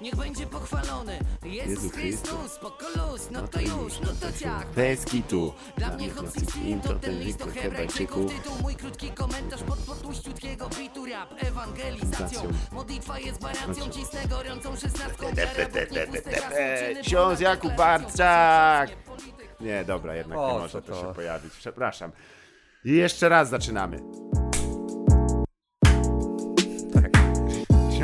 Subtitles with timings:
[0.00, 2.58] Niech będzie pochwalony Jezus Jezu Chrystus,
[2.96, 5.52] luz, no to już, no to ciach Bez kitu.
[5.76, 10.68] Dla mnie hot 16 to ten list o hebrajczyków Tytuł mój krótki komentarz pod potłuściutkiego
[10.78, 12.40] bitu Rap ewangelizacją
[12.72, 15.26] Modlitwa jest gwarancją Cisnę gorącą szesnastką
[17.02, 17.72] Ksiądz Jakub.
[17.72, 21.00] Polityk- Nie, dobra, jednak O, nie może to?
[21.00, 21.52] się pojawić.
[21.54, 22.12] Przepraszam.
[22.84, 23.98] I jeszcze raz zaczynamy.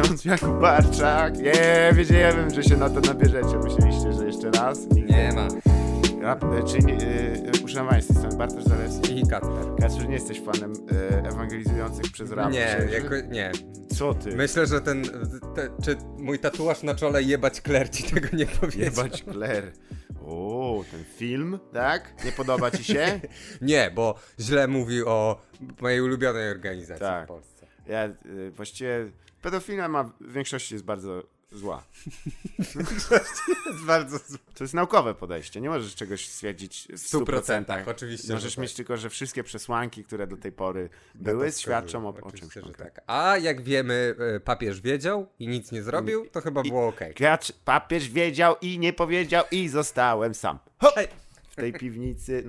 [0.05, 1.39] Ksiądz Jakub Barczak.
[1.39, 3.59] Nie, wiedziałem, że się na to nabierzecie.
[3.65, 4.79] Myśleliście, że jeszcze raz?
[4.79, 5.12] Nigdy.
[5.12, 5.49] Nie ma.
[6.23, 9.19] Rap, e, czy nie, e, z tej strony, Bartosz Zalewski.
[9.21, 9.65] I Kacper.
[9.81, 12.53] Kacper, nie jesteś fanem e, ewangelizujących przez rap.
[12.53, 13.53] Nie, jako, nie.
[13.97, 14.37] Co ty?
[14.37, 15.03] Myślę, że ten,
[15.55, 18.84] te, czy mój tatuaż na czole jebać kler ci tego nie powiedział.
[18.84, 19.73] Jebać Claire.
[20.27, 22.25] O, ten film, tak?
[22.25, 23.21] Nie podoba ci się?
[23.61, 25.43] Nie, bo źle mówi o
[25.81, 27.25] mojej ulubionej organizacji Tak.
[27.25, 27.67] w Polsce.
[27.87, 29.06] Ja y, właściwie
[29.45, 31.83] pedofilia ma w większości jest bardzo zła.
[33.67, 34.39] Jest bardzo zły.
[34.55, 35.61] To jest naukowe podejście.
[35.61, 37.91] Nie możesz czegoś stwierdzić w W 100%, 100%.
[37.91, 38.33] oczywiście.
[38.33, 38.77] Możesz że mieć tak.
[38.77, 42.55] tylko, że wszystkie przesłanki, które do tej pory No były, to świadczą o, o czymś
[42.55, 43.00] że tak.
[43.06, 47.15] A jak wiemy, e, papież wiedział i nic nie zrobił, to chyba było okej.
[47.15, 50.59] Klacz, papież wiedział i nie powiedział i zostałem sam.
[51.48, 52.45] W tej piwnicy,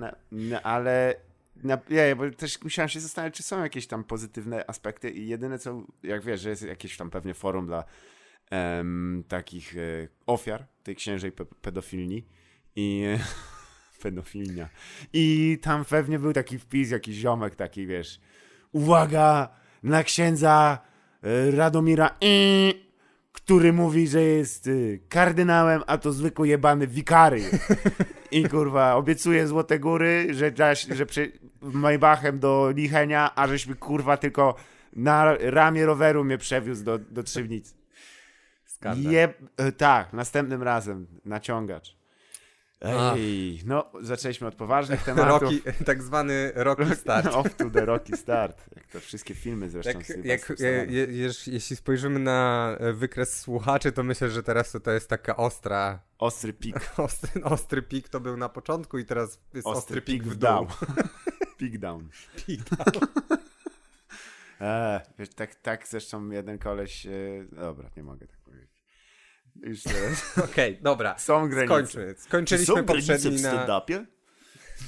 [0.62, 1.14] ale
[1.62, 5.58] na, nie, bo też musiałem się zastanawiać, czy są jakieś tam pozytywne aspekty i jedyne
[5.58, 7.84] co, jak wiesz, że jest jakieś tam pewnie forum dla
[8.50, 12.26] em, takich e, ofiar tej księżej pe pedofilni
[12.76, 13.18] i e,
[14.02, 14.68] pedofilnia.
[15.12, 18.20] I tam pewnie był taki wpis, jakiś ziomek taki, wiesz,
[18.72, 19.48] uwaga
[19.82, 20.78] na księdza
[21.22, 22.85] e, Radomira i
[23.46, 27.42] który mówi, że jest y, kardynałem, a to zwykły jebany wikary.
[28.30, 30.52] I kurwa, obiecuje Złote Góry, że,
[30.94, 34.54] że przy Maybachem do Lichenia, a żeśmy kurwa tylko
[34.92, 37.74] na ramię roweru mnie przewiózł do, do Trzywnicy.
[38.64, 39.12] Skandal.
[39.12, 39.38] Jeb...
[39.56, 41.95] e, Tak, następnym razem naciągacz.
[42.80, 45.42] Ej, no zaczęliśmy od poważnych tematów.
[45.42, 47.26] Rocky, tak zwany Rocky Start.
[47.26, 48.64] Off to the Rocky Start.
[48.76, 53.40] Jak to wszystkie filmy zresztą Jak, z jak, je, je, jeśli spojrzymy na e, wykres
[53.40, 56.92] słuchaczy, to myślę, że teraz to, to jest taka ostra, Ostry pik.
[56.98, 60.36] ostry, ostry pik to był na początku i teraz jest ostry, Ostry pik pik w
[60.36, 60.66] dół.
[61.56, 62.08] Pik down.
[62.46, 63.06] Pik down.
[64.60, 67.06] Eee, wiesz, tak, tak zresztą jeden koleś...
[67.06, 67.10] E,
[67.52, 68.35] dobra, nie mogę tak.
[69.62, 70.38] Już teraz.
[70.50, 71.18] Okej, dobra.
[71.18, 71.74] Są granice.
[71.74, 72.14] Skończmy.
[72.18, 73.66] Skończyliśmy poprzedni na...
[73.66, 74.06] stand-upie?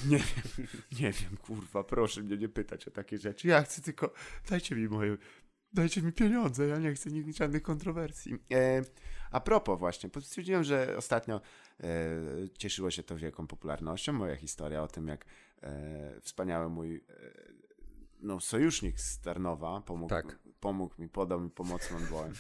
[0.06, 0.66] Nie wiem,
[1.00, 3.48] nie wiem, kurwa, proszę mnie nie pytać o takie rzeczy.
[3.48, 4.12] Ja chcę tylko,
[4.50, 5.16] dajcie mi moje,
[5.72, 8.38] dajcie mi pieniądze, ja nie chcę nigdy żadnych kontrowersji.
[8.52, 8.82] E,
[9.30, 11.40] a propos właśnie, stwierdziłem, że ostatnio
[11.80, 11.88] e,
[12.58, 15.24] cieszyło się to wielką popularnością, moja historia o tym, jak
[15.62, 17.02] e, wspaniały mój e,
[18.20, 20.38] no, sojusznik z Tarnowa pomógł, Tak.
[20.60, 22.32] Pomógł mi, podał mi pomocną dłoń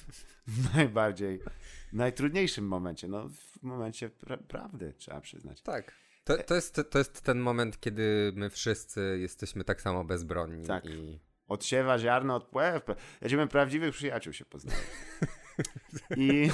[0.46, 1.40] w najbardziej,
[1.92, 5.62] najtrudniejszym momencie, no w momencie pra- prawdy, trzeba przyznać.
[5.62, 5.92] Tak.
[6.24, 10.66] To, to, jest, to jest ten moment, kiedy my wszyscy jesteśmy tak samo bezbronni.
[10.66, 10.84] Tak.
[10.86, 11.18] I...
[11.48, 12.82] Odsiewa ziarno od płew.
[13.20, 14.80] Będziemy prawdziwych przyjaciół się poznali.
[16.16, 16.50] I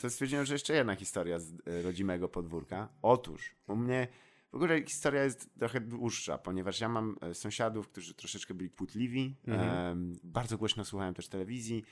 [0.00, 2.88] to stwierdziłem, że jeszcze jedna historia z e, rodzimego podwórka.
[3.02, 4.08] Otóż u mnie
[4.52, 9.36] w ogóle historia jest trochę dłuższa, ponieważ ja mam e, sąsiadów, którzy troszeczkę byli kłótliwi.
[9.46, 11.84] em, bardzo głośno słuchają też telewizji.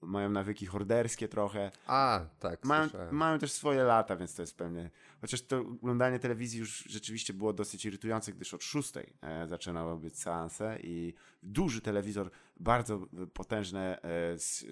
[0.00, 1.70] Mają nawyki horderskie trochę.
[1.86, 3.14] A, tak, Mają, słyszałem.
[3.16, 4.90] mają też swoje lata, więc to jest pewnie.
[5.20, 10.18] Chociaż to oglądanie telewizji już rzeczywiście było dosyć irytujące, gdyż od szóstej e, zaczynały być
[10.18, 12.30] seanse i duży telewizor,
[12.60, 13.96] bardzo e, potężny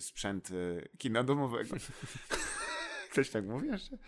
[0.01, 0.49] sprzęt
[0.99, 1.77] kina domowego.
[3.13, 3.99] Ktoś tak mówi jeszcze?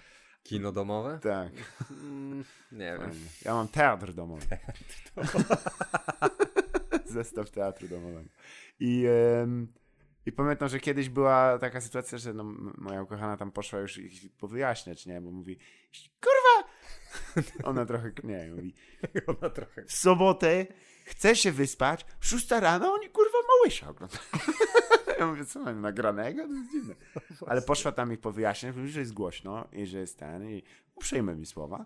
[0.43, 1.19] Kino domowe?
[1.23, 1.53] Tak.
[1.91, 2.99] Mm, nie wiem.
[2.99, 3.27] fajnie.
[3.45, 4.47] Ja mam teatr domowy.
[7.07, 8.29] Zestaw teatru domowego.
[8.81, 9.07] I,
[10.27, 12.45] I pamiętam, że kiedyś była taka sytuacja, że no,
[12.79, 15.21] moja ukochana tam poszła już ich powyjaśniać, nie?
[15.21, 15.59] Bo mówi,
[16.21, 16.71] kurwa!
[17.71, 18.75] Ona trochę nie, mówi,
[19.41, 19.85] Ona trochę...
[19.85, 20.67] w sobotę
[21.11, 24.23] chcę się wyspać, szósta rano, oni kurwa małysza oglądają.
[25.19, 26.47] Ja mówię, co mam nagranego?
[26.47, 26.95] To jest dziwne.
[27.47, 30.63] Ale poszła tam ich mówi, że jest głośno i że jest ten i
[30.95, 31.85] uprzejmy mi słowa.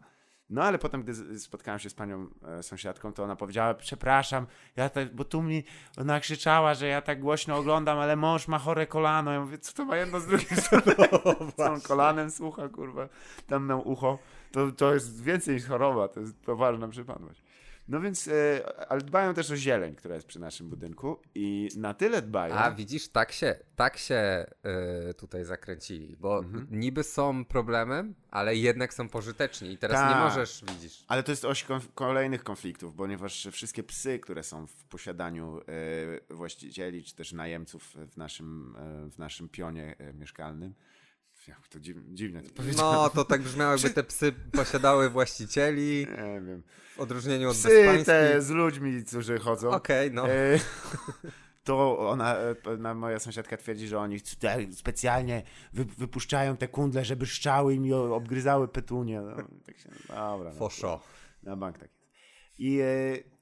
[0.50, 4.88] No ale potem, gdy spotkałem się z panią e, sąsiadką, to ona powiedziała, przepraszam, ja
[4.88, 5.64] tak, bo tu mi
[5.96, 9.32] ona krzyczała, że ja tak głośno oglądam, ale mąż ma chore kolano.
[9.32, 10.58] Ja mówię, co to ma jedno z drugim?
[11.70, 13.08] On kolanem słucha, kurwa.
[13.46, 14.18] Tam miał ucho.
[14.52, 17.43] to, to jest więcej niż choroba, to jest poważna przypadłość.
[17.88, 21.94] No więc, e, ale dbają też o zieleń, która jest przy naszym budynku i na
[21.94, 22.54] tyle dbają.
[22.54, 24.46] A widzisz, tak się, tak się
[25.10, 26.66] y, tutaj zakręcili, bo Mhm.
[26.70, 30.24] niby są problemem, ale jednak są pożyteczni i teraz nie Tak.
[30.24, 31.04] możesz, widzisz.
[31.08, 35.60] Ale to jest oś konf- kolejnych konfliktów, ponieważ wszystkie psy, które są w posiadaniu
[36.30, 38.76] e, właścicieli czy też najemców w naszym,
[39.06, 40.74] e, w naszym pionie e, mieszkalnym.
[41.48, 42.94] Jak to dziw, dziwne to powiedziałem.
[42.94, 46.62] No, to tak brzmiało, jakby te psy posiadały właścicieli Nie wiem.
[46.96, 49.70] w odróżnieniu od Psy te z ludźmi, którzy chodzą.
[49.70, 50.28] Okej, no.
[50.28, 50.58] E,
[51.64, 55.42] to ona, ona, moja sąsiadka twierdzi, że oni tutaj specjalnie
[55.72, 59.20] wy, wypuszczają te kundle, żeby szczały im i obgryzały petunie.
[59.20, 59.36] No,
[59.66, 60.50] tak się, dobra.
[60.50, 60.58] no.
[60.58, 61.00] Foszo.
[61.42, 62.03] Na bank tak.
[62.58, 62.86] I e,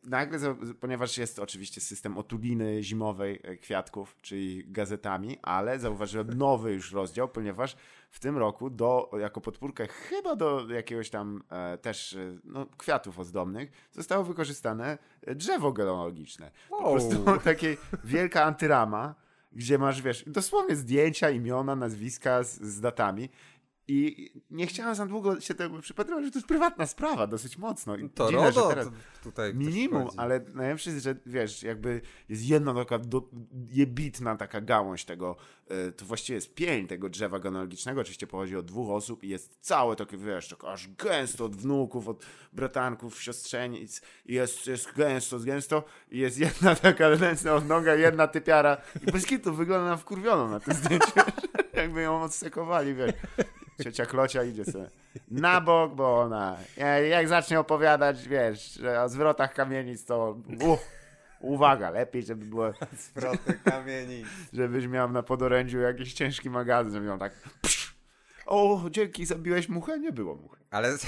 [0.05, 0.39] nagle,
[0.81, 7.29] ponieważ jest oczywiście system otuliny zimowej e, kwiatków, czyli gazetami, ale zauważyłem nowy już rozdział,
[7.29, 7.77] ponieważ
[8.11, 13.19] w tym roku do, jako podpórkę chyba do jakiegoś tam e, też e, no, kwiatów
[13.19, 16.51] ozdobnych zostało wykorzystane drzewo genealogiczne.
[16.69, 16.93] Po Wow.
[16.93, 19.15] prostu takie wielka antyrama,
[19.53, 23.29] gdzie masz, wiesz, dosłownie zdjęcia, imiona, nazwiska z, z datami.
[23.89, 27.97] I nie chciałem za długo się tego przypatrywać, że to jest prywatna sprawa, dosyć mocno.
[27.97, 28.89] I To dziwne, RODO teraz-
[29.23, 33.29] tutaj Minimum, ale najlepsze jest, że wiesz, jakby jest jedna taka do,
[33.71, 35.37] jebitna taka gałąź tego,
[35.69, 39.59] e, to właściwie jest pień tego drzewa genealogicznego, oczywiście pochodzi od dwóch osób i jest
[39.61, 45.39] całe takie, wiesz, tak aż gęsto od wnuków, od bratanków, siostrzenic i jest, jest gęsto,
[45.39, 45.85] gęsto.
[46.11, 48.77] I jest jedna taka ręczna odnoga, jedna typiara.
[49.09, 51.13] I bez kitu wygląda na wkurwioną na tym zdjęciu,
[51.75, 53.13] jakby ją odsekowali, wiesz.
[53.83, 54.87] Ciocia Klocia idzie sobie
[55.31, 56.57] na bok, bo ona
[57.11, 60.81] jak- zacznie opowiadać, wiesz, że o zwrotach kamienic, to uch,
[61.41, 62.73] uwaga, lepiej, żeby było,
[63.07, 64.25] Zwroty kamieni.
[64.53, 67.33] żebyś miał na podorędziu jakiś ciężki magazyn, żeby miał tak
[67.63, 67.72] psz,
[68.47, 69.99] o, dzięki, zabiłeś muchę?
[69.99, 70.63] Nie było muchy.
[70.71, 70.99] Ale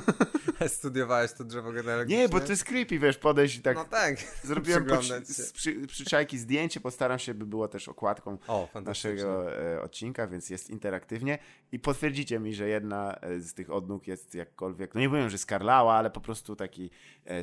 [0.68, 2.22] studiowałeś to drzewo genealogiczne?
[2.22, 4.16] Nie, bo to jest creepy, wiesz, podejść i tak, No tak.
[4.44, 4.86] zrobiłem
[5.24, 10.50] z przy, przyczajki zdjęcie, postaram się, by było też okładką O, naszego e, odcinka, więc
[10.50, 11.38] jest interaktywnie
[11.72, 15.38] i potwierdzicie mi, że jedna e, z tych odnóg jest jakkolwiek, no nie powiem, że
[15.38, 16.90] skarlała, ale po prostu taki,
[17.26, 17.42] e, e,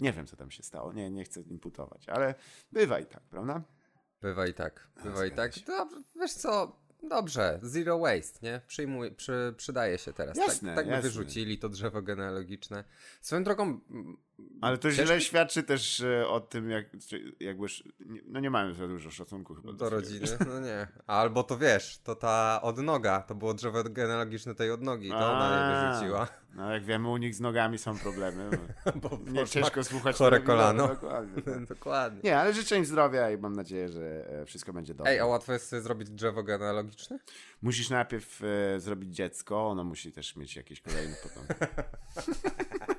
[0.00, 2.34] nie wiem co tam się stało, nie, nie chcę imputować, ale
[2.72, 3.62] bywa i tak, prawda?
[4.22, 5.52] Bywa i tak, bywa i tak.
[5.66, 5.88] To,
[6.20, 6.76] wiesz co,
[7.08, 8.60] dobrze, zero waste, nie?
[8.66, 10.36] Przyjmuj, przy, przydaje się teraz.
[10.36, 11.10] Jasne, tak tak by jasne.
[11.10, 12.84] wyrzucili to drzewo genealogiczne.
[13.20, 13.80] Swoją drogą...
[14.60, 16.86] Ale to źle świadczy też o tym, jak,
[17.40, 17.66] jakby,
[18.06, 20.26] nie- no nie mamy za dużo szacunku chyba Do swojego- rodziny?
[20.46, 20.86] No nie.
[21.06, 25.76] Albo to wiesz, to ta odnoga, to było drzewo genealogiczne tej odnogi, to ona je
[25.76, 25.92] A.
[25.92, 26.28] wyrzuciła.
[26.54, 28.50] No jak wiemy, u nich z nogami są problemy.
[29.02, 30.88] Bo Nie poszła ciężko słuchać chore telewizora, kolano.
[30.94, 31.42] Dokładnie.
[31.42, 31.64] tak.
[31.74, 32.20] Dokładnie.
[32.24, 35.12] Nie, ale życzę im zdrowia i mam nadzieję, że e, wszystko będzie dobrze.
[35.12, 37.18] Ej, a łatwo jest sobie zrobić drzewo genealogiczne?
[37.62, 41.54] Musisz najpierw e, zrobić dziecko, ono musi też mieć jakieś kolejne potomki.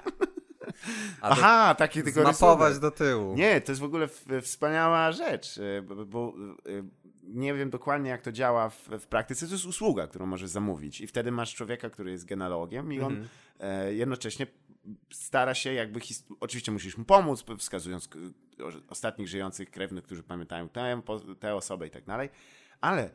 [1.22, 2.80] Aha, takie tylko rysunek.
[2.80, 3.36] do tyłu.
[3.36, 4.08] Nie, to jest w ogóle
[4.42, 6.34] wspaniała rzecz, e, bo, bo
[6.66, 6.84] e,
[7.24, 9.48] nie wiem dokładnie jak to działa w, w praktyce.
[9.48, 13.14] To jest usługa, którą możesz zamówić i wtedy masz człowieka, który jest genealogiem i on
[13.14, 13.30] Mhm.
[13.60, 14.48] e, jednocześnie
[15.14, 16.00] stara się jakby,
[16.40, 18.10] oczywiście musisz mu pomóc, wskazując
[18.90, 21.02] ostatnich żyjących krewnych, którzy pamiętają tę,
[21.40, 22.30] tę osobę i tak dalej,
[22.82, 23.10] ale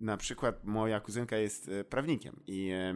[0.00, 2.94] na przykład moja kuzynka jest e, prawnikiem i e,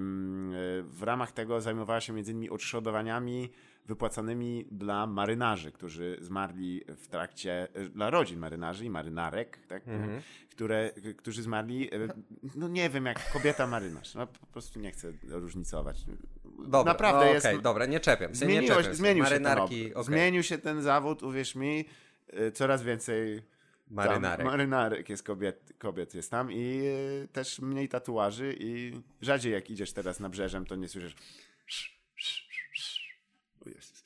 [0.83, 3.51] w ramach tego zajmowała się między innymi odszkodowaniami
[3.87, 10.23] wypłacanymi dla marynarzy, którzy zmarli w trakcie, e, dla rodzin marynarzy i marynarek, tak, Mhm.
[10.51, 11.91] które, którzy zmarli,
[12.55, 16.05] no nie wiem, jak kobieta marynarz, no po prostu nie chcę różnicować.
[16.67, 17.47] Dobra, Naprawdę no, jest...
[17.47, 19.93] okej, dobra, nie czepiam się, nie Zmieniło, czepiam zmienił, się ten, okej.
[20.01, 21.85] zmienił się ten zawód, uwierz mi,
[22.55, 23.43] coraz więcej
[23.97, 24.47] tam Marynarek.
[24.47, 26.81] marynarek jest kobiet, kobiet jest tam i
[27.25, 31.15] y, też mniej tatuaży i rzadziej jak idziesz teraz na brzeżem, to nie słyszysz
[33.67, 34.05] o Jezus.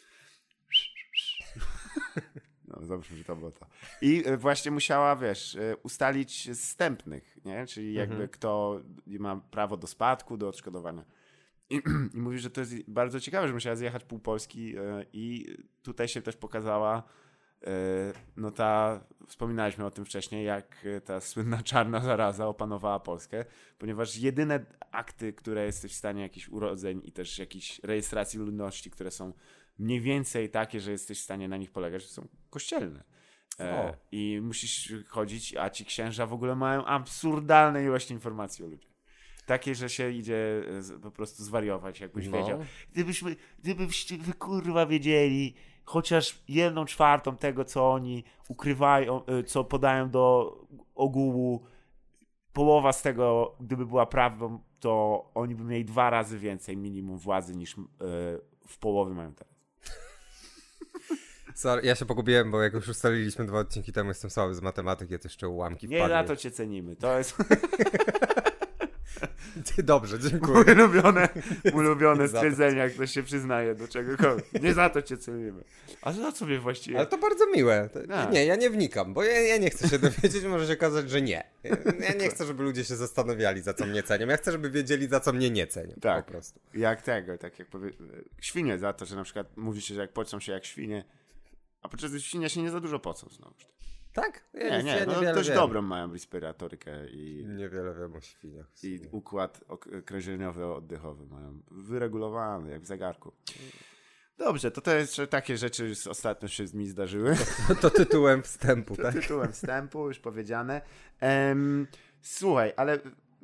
[2.68, 3.66] No, dobrze, że to było to.
[4.00, 7.66] I y, właśnie musiała, wiesz, y, ustalić zstępnych, nie?
[7.66, 8.28] Czyli jakby Mhm.
[8.30, 11.04] kto ma prawo do spadku, do odszkodowania.
[11.70, 11.82] I,
[12.14, 16.08] I mówi, że to jest bardzo ciekawe, że musiała zjechać pół Polski e, i tutaj
[16.08, 17.02] się też pokazała e,
[18.36, 23.44] no ta, wspominaliśmy o tym wcześniej, jak e, ta słynna czarna zaraza opanowała Polskę,
[23.78, 29.10] ponieważ jedyne akty, które jesteś w stanie jakichś urodzeń i też jakichś rejestracji ludności, które
[29.10, 29.32] są
[29.78, 33.04] mniej więcej takie, że jesteś w stanie na nich polegać, to są kościelne.
[33.60, 33.96] E.
[34.12, 38.92] I musisz chodzić, a ci księża w ogóle mają absurdalne ilości informacji o ludziach.
[39.46, 40.62] Takie, że się idzie
[40.96, 42.38] e, po prostu zwariować, jakbyś No.
[42.38, 42.64] wiedział.
[42.92, 45.54] Gdybyśmy, gdybyście wy kurwa wiedzieli
[45.86, 50.52] chociaż jedną czwartą tego, co oni ukrywają, e, co podają do
[50.94, 51.64] ogółu,
[52.52, 57.56] połowa z tego, gdyby była prawdą, to oni by mieli dwa razy więcej minimum władzy
[57.56, 57.78] niż e,
[58.68, 59.54] w połowie mają teraz.
[61.54, 65.18] Sorry, ja się pogubiłem, bo jak już ustaliliśmy dwa odcinki temu, jestem słaby z matematyki,
[65.18, 66.14] to jeszcze ułamki Nie wpadły.
[66.16, 66.96] na to cię cenimy.
[66.96, 67.36] To jest
[69.78, 70.74] Dobrze, dziękuję.
[70.74, 71.28] ulubione,
[71.74, 72.36] ulubione to.
[72.36, 74.62] stwierdzenie, jak ktoś się przyznaje do czegokolwiek.
[74.62, 75.64] Nie za to cię cenimy.
[76.02, 76.96] A za co mnie właściwie?
[76.98, 77.88] Ale to bardzo miłe.
[78.08, 78.32] Tak.
[78.32, 81.22] Nie, ja nie wnikam, bo ja, ja nie chcę się dowiedzieć, może się okazać, że
[81.22, 81.44] nie.
[82.00, 84.26] Ja nie chcę, żeby ludzie się zastanawiali, za co mnie cenią.
[84.26, 85.94] Ja chcę, żeby wiedzieli, za co mnie nie cenią.
[86.00, 86.24] Tak.
[86.24, 86.60] Po prostu.
[86.74, 87.90] Jak tego, tak jak powie...
[88.40, 91.04] Świnie za to, że na przykład mówi się, że jak pocą się jak świnie,
[91.82, 93.54] a podczas świnia się nie za dużo pocą znowu.
[94.16, 94.44] Tak?
[94.54, 95.58] Ja Nie, nie, ja no, dość wiem.
[95.58, 98.66] dobrą mają respiratorykę i, Niewiele wiem o świniach.
[98.82, 99.60] i układ
[100.06, 103.32] krążeniowo-oddechowy mają wyregulowany, jak w zegarku.
[104.38, 107.36] Dobrze, to to jeszcze takie rzeczy z ostatnio się mi zdarzyły.
[107.80, 109.14] To tytułem wstępu, tak?
[109.14, 110.80] Tytułem wstępu, już powiedziane.
[111.20, 111.86] Em,
[112.20, 112.98] słuchaj, ale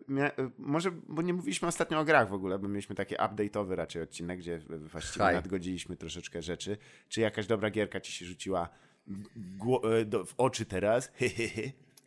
[0.09, 4.03] mia- może, bo nie mówiliśmy ostatnio o grach w ogóle, bo mieliśmy taki update'owy raczej
[4.03, 5.35] odcinek, gdzie właściwie Haj.
[5.35, 6.77] nadgodziliśmy troszeczkę rzeczy.
[7.09, 8.69] Czy jakaś dobra gierka ci się rzuciła
[10.07, 11.13] do, w oczy teraz?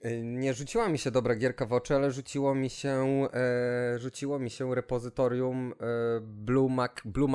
[0.06, 4.40] Y, Nie rzuciła mi się dobra gierka w oczy, ale rzuciło mi się, e, rzuciło
[4.40, 5.86] mi się repozytorium e,
[6.22, 7.28] Blue, Mac, Blue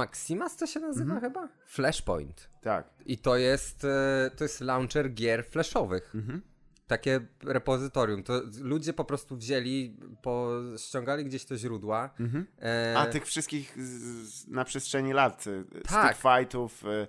[0.56, 1.20] to się nazywa Mhm.
[1.32, 1.48] chyba?
[1.66, 2.50] Flashpoint.
[2.62, 2.90] tak.
[3.06, 6.14] I to jest, e, to jest launcher gier flashowych.
[6.14, 6.42] Mhm.
[6.86, 8.22] Takie repozytorium.
[8.22, 12.10] To ludzie po prostu wzięli, po, ściągali gdzieś te źródła.
[12.62, 13.90] E, A tych wszystkich z,
[14.28, 16.16] z, na przestrzeni lat, e, Tak.
[16.16, 17.06] fightów, e,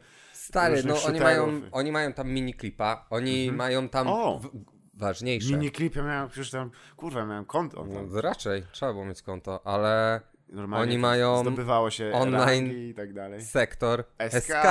[0.51, 4.39] Stary, no oni mają, oni mają tam mini klipa, oni mają tam O!
[4.39, 4.49] w,
[4.93, 5.53] ważniejsze.
[5.53, 7.85] miniklipy miałem, przecież tam, kurwa, miałem konto.
[7.85, 13.13] No, raczej, trzeba było mieć konto, ale Normalnie oni mają zdobywało się online i tak
[13.13, 13.41] dalej.
[13.41, 14.43] sektor SK.
[14.43, 14.65] SK,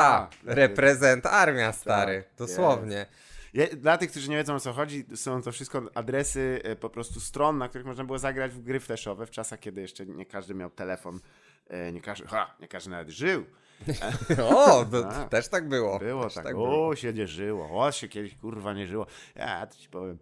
[0.44, 3.06] reprezent armia, stary, Tak, dosłownie.
[3.54, 6.90] Ja, dla tych, którzy nie wiedzą o co chodzi, są to wszystko adresy e, po
[6.90, 10.26] prostu stron, na których można było zagrać w gry flashowe w czasach, kiedy jeszcze nie
[10.26, 11.20] każdy miał telefon,
[11.68, 13.44] e, nie każdy, ha, nie każdy nawet żył.
[14.56, 15.28] O, to, Tak.
[15.28, 15.99] też tak było.
[15.99, 16.88] Było też tak, było.
[16.88, 19.06] o, się nie żyło, o, się kiedyś kurwa nie żyło.
[19.34, 20.18] Ja to ci powiem,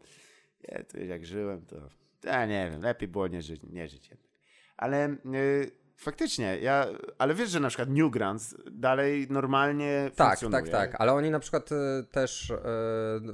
[0.63, 1.77] ja to jak żyłem, to
[2.25, 4.29] ja nie wiem, lepiej było nie żyć, nie żyć jednak.
[4.77, 5.17] Ale e,
[6.01, 6.87] faktycznie, ja,
[7.19, 10.73] ale wiesz, że na przykład Newgrounds dalej normalnie Tak, funkcjonuje.
[10.73, 12.57] tak, tak, ale oni na przykład e, też e,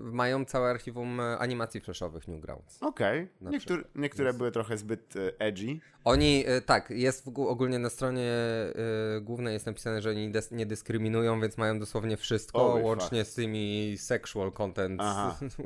[0.01, 2.83] mają całe archiwum e, animacji flashowych Newgrounds.
[2.83, 3.97] Okej, Niektóre, przykład.
[4.03, 5.81] niektóre były trochę zbyt edgy.
[6.05, 8.31] Oni, tak, jest w, ogó- ogólnie na stronie
[9.21, 13.35] głównej jest napisane, że oni des, nie dyskryminują, więc mają dosłownie wszystko, Oj, łącznie z
[13.35, 15.01] tymi sexual content,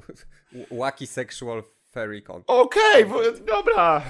[0.81, 2.45] wacky sexual fairy content.
[2.51, 4.03] Okej, bo- dobra.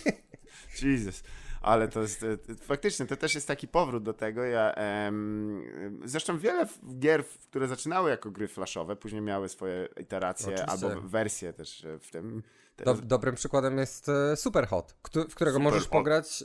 [0.82, 1.22] Jesus.
[1.66, 4.44] Ale to jest, e, faktycznie, to też jest taki powrót do tego.
[4.44, 5.62] Ja, em,
[6.04, 6.66] zresztą wiele
[6.98, 10.88] gier, które zaczynały jako gry flashowe, później miały swoje iteracje Oczywiście.
[10.88, 12.42] albo wersje też e, w tym.
[12.76, 15.62] Do, Teraz, dobrym przykładem jest e, Superhot, w którego Superhot.
[15.62, 16.44] możesz pograć.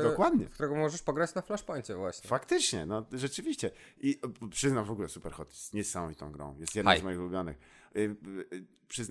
[0.00, 0.46] e, Dokładnie.
[0.46, 2.28] W którego możesz pograć na Flashpoincie właśnie.
[2.28, 3.70] Faktycznie, no rzeczywiście.
[4.00, 6.56] I przyznam w ogóle Superhot jest niesamowitą grą.
[6.58, 7.00] Jest jedną Aj.
[7.00, 7.58] z moich ulubionych.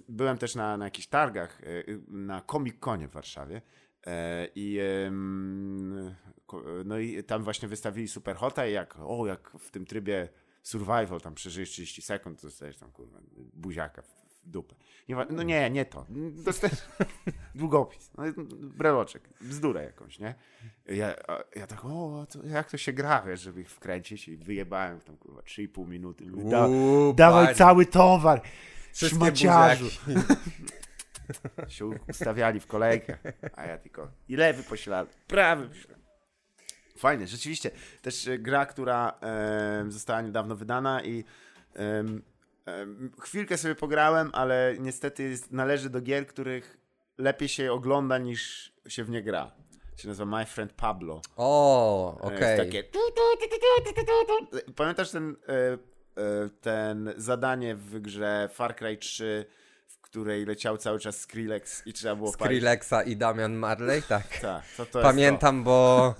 [0.10, 1.62] Byłem też na, na jakichś targach,
[2.08, 3.62] na Comic Conie w Warszawie.
[4.08, 4.80] E, I,
[6.86, 10.30] no i tam właśnie wystawili Superhota i jak, o, jak w tym trybie
[10.64, 13.20] survival tam przeżyjesz 30 sekund, to dostajesz tam kurwa
[13.54, 14.76] buziaka w, dupę.
[15.10, 16.06] Nie, no nie, nie to.
[16.32, 16.80] Dostajesz
[17.56, 20.36] długopis, no, breloczek, bzdurę jakąś, nie?
[20.86, 21.16] Ja,
[21.56, 25.04] ja tak, o, to jak to się gra, wiesz, żeby ich wkręcić i wyjebałem w
[25.04, 26.26] tam kurwa 3,5 minuty.
[26.26, 27.58] Mówię, Da, Uuu, dawaj panie.
[27.58, 28.42] cały towar,
[28.94, 29.86] Wszystkie szmaciarzu.
[31.68, 33.18] Się ustawiali w kolejkę,
[33.56, 35.98] a ja tylko i lewy poślad, prawy poślad.
[36.98, 37.72] Fajnie, rzeczywiście.
[38.02, 41.24] Też e, gra, która em, została niedawno wydana i
[41.74, 42.22] em,
[42.66, 46.78] em, chwilkę sobie pograłem, ale niestety jest, należy do gier, których
[47.18, 49.52] lepiej się ogląda niż się w nie gra.
[49.98, 51.22] Się nazywa My Friend Pablo.
[51.38, 52.40] O, E, okej.
[52.42, 52.84] jest takie.
[54.76, 55.54] Pamiętasz ten, e,
[56.22, 59.61] e, ten zadanie w grze Far Cry 3, w
[60.12, 62.58] której leciał cały czas Skrillex i trzeba było palić?
[62.58, 64.28] Skrillexa i Damian Marley, tak.
[64.42, 65.78] Tak, to, to Pamiętam, bo.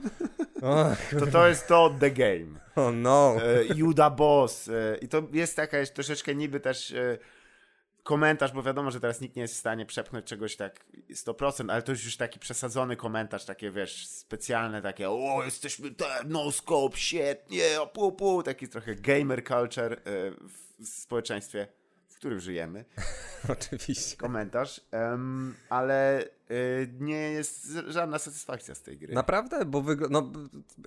[0.62, 1.20] O, Jest to.
[1.20, 2.60] to to jest to The Game.
[2.76, 3.36] oh no.
[3.44, 4.68] E, Juda Boss.
[4.68, 7.18] E, I to jest taka jest troszeczkę niby też e,
[8.04, 11.82] komentarz, bo wiadomo, że teraz nikt nie jest w stanie przepchnąć czegoś tak 100%, ale
[11.82, 16.98] to jest już taki przesadzony komentarz, takie wiesz, specjalne takie, o, jesteśmy ten, no scope,
[16.98, 20.00] świetnie, pu, pu, taki trochę gamer culture e,
[20.32, 21.68] w, w społeczeństwie,
[22.22, 22.86] którym żyjemy.
[23.50, 24.18] Oczywiście.
[24.18, 26.26] Komentarz, em, ale e,
[27.00, 29.14] nie jest żadna satysfakcja z tej gry.
[29.14, 29.66] Naprawdę?
[29.66, 30.32] Bo wygl- no,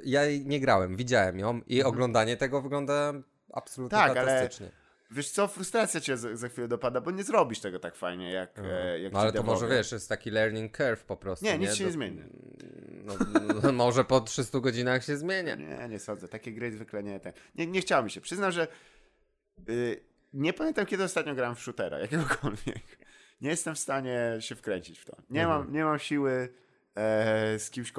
[0.05, 3.12] ja nie grałem, widziałem ją i oglądanie tego wygląda
[3.53, 4.14] absolutnie Mhm.
[4.14, 4.71] Tak, ale- fantastycznie.
[5.11, 8.59] wiesz co, frustracja cię za, za chwilę dopada, bo nie zrobisz tego tak fajnie, jak,
[8.59, 11.45] e, jak No ale to może wiesz, jest taki learning curve po prostu.
[11.45, 12.21] Nie, nic się Do- nie zmieni.
[13.05, 13.14] No,
[13.62, 15.55] no, może po 300 godzinach się zmienia.
[15.55, 16.29] Nie, nie sądzę.
[16.29, 17.21] Takie gry zwykle nie.
[17.55, 18.21] Nie, nie chciało mi się.
[18.21, 18.69] Przyznam, że
[19.69, 20.00] y,
[20.35, 22.83] nie pamiętam, kiedy ostatnio grałem w shootera, jakiegokolwiek.
[23.41, 25.17] Nie jestem w stanie się wkręcić w to.
[25.31, 25.61] Nie, Mhm.
[25.61, 26.49] mam, nie mam siły
[26.95, 27.93] e, z kimś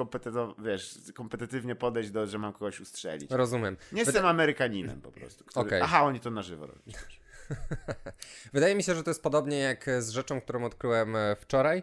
[0.58, 3.30] wiesz, kompetytywnie podejść do, że mam kogoś ustrzelić.
[3.30, 3.76] Rozumiem.
[3.92, 5.44] Nie jestem Amerykaninem po prostu.
[5.44, 5.66] Który...
[5.66, 5.80] Okej.
[5.82, 6.82] Aha, oni to na żywo robią.
[8.52, 11.82] Wydaje mi się, że to jest podobnie jak z rzeczą, którą odkryłem e, wczoraj.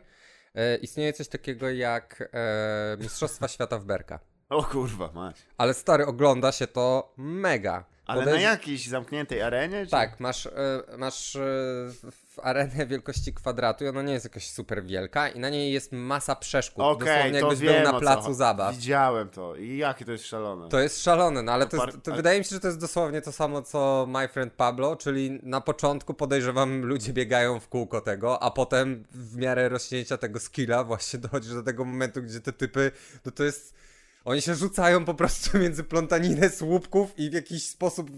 [0.55, 4.19] E, istnieje coś takiego jak e, Mistrzostwa Świata w Berka.
[4.49, 5.45] O kurwa, mać.
[5.57, 7.85] Ale stary, ogląda się to mega.
[8.05, 9.85] Ale Podejrz- na jakiejś zamkniętej arenie?
[9.85, 9.91] Czy...
[9.91, 10.51] Tak, masz, e,
[10.97, 15.49] masz w- w arenę wielkości kwadratu i ona nie jest jakaś super wielka i na
[15.49, 16.83] niej jest masa przeszkód.
[16.85, 18.35] Okej, Dosłownie to jakbyś wiem był na co placu chodzi.
[18.35, 18.75] zabaw.
[18.75, 19.55] Widziałem to.
[19.55, 20.69] I jakie to jest szalone.
[20.69, 22.79] To jest szalone, no ale to, jest, to ale- wydaje mi się, że to jest
[22.79, 28.01] dosłownie to samo co My Friend Pablo, czyli na początku podejrzewam ludzie biegają w kółko
[28.01, 32.53] tego, a potem w miarę rozcięcia tego skilla właśnie dochodzisz do tego momentu, gdzie te
[32.53, 32.91] typy,
[33.25, 33.82] no to jest...
[34.25, 38.09] Oni się rzucają po prostu między plątaninę słupków i w jakiś sposób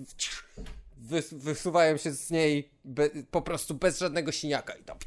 [0.97, 4.97] wys wysuwają się z niej be, po prostu bez żadnego siniaka i tam...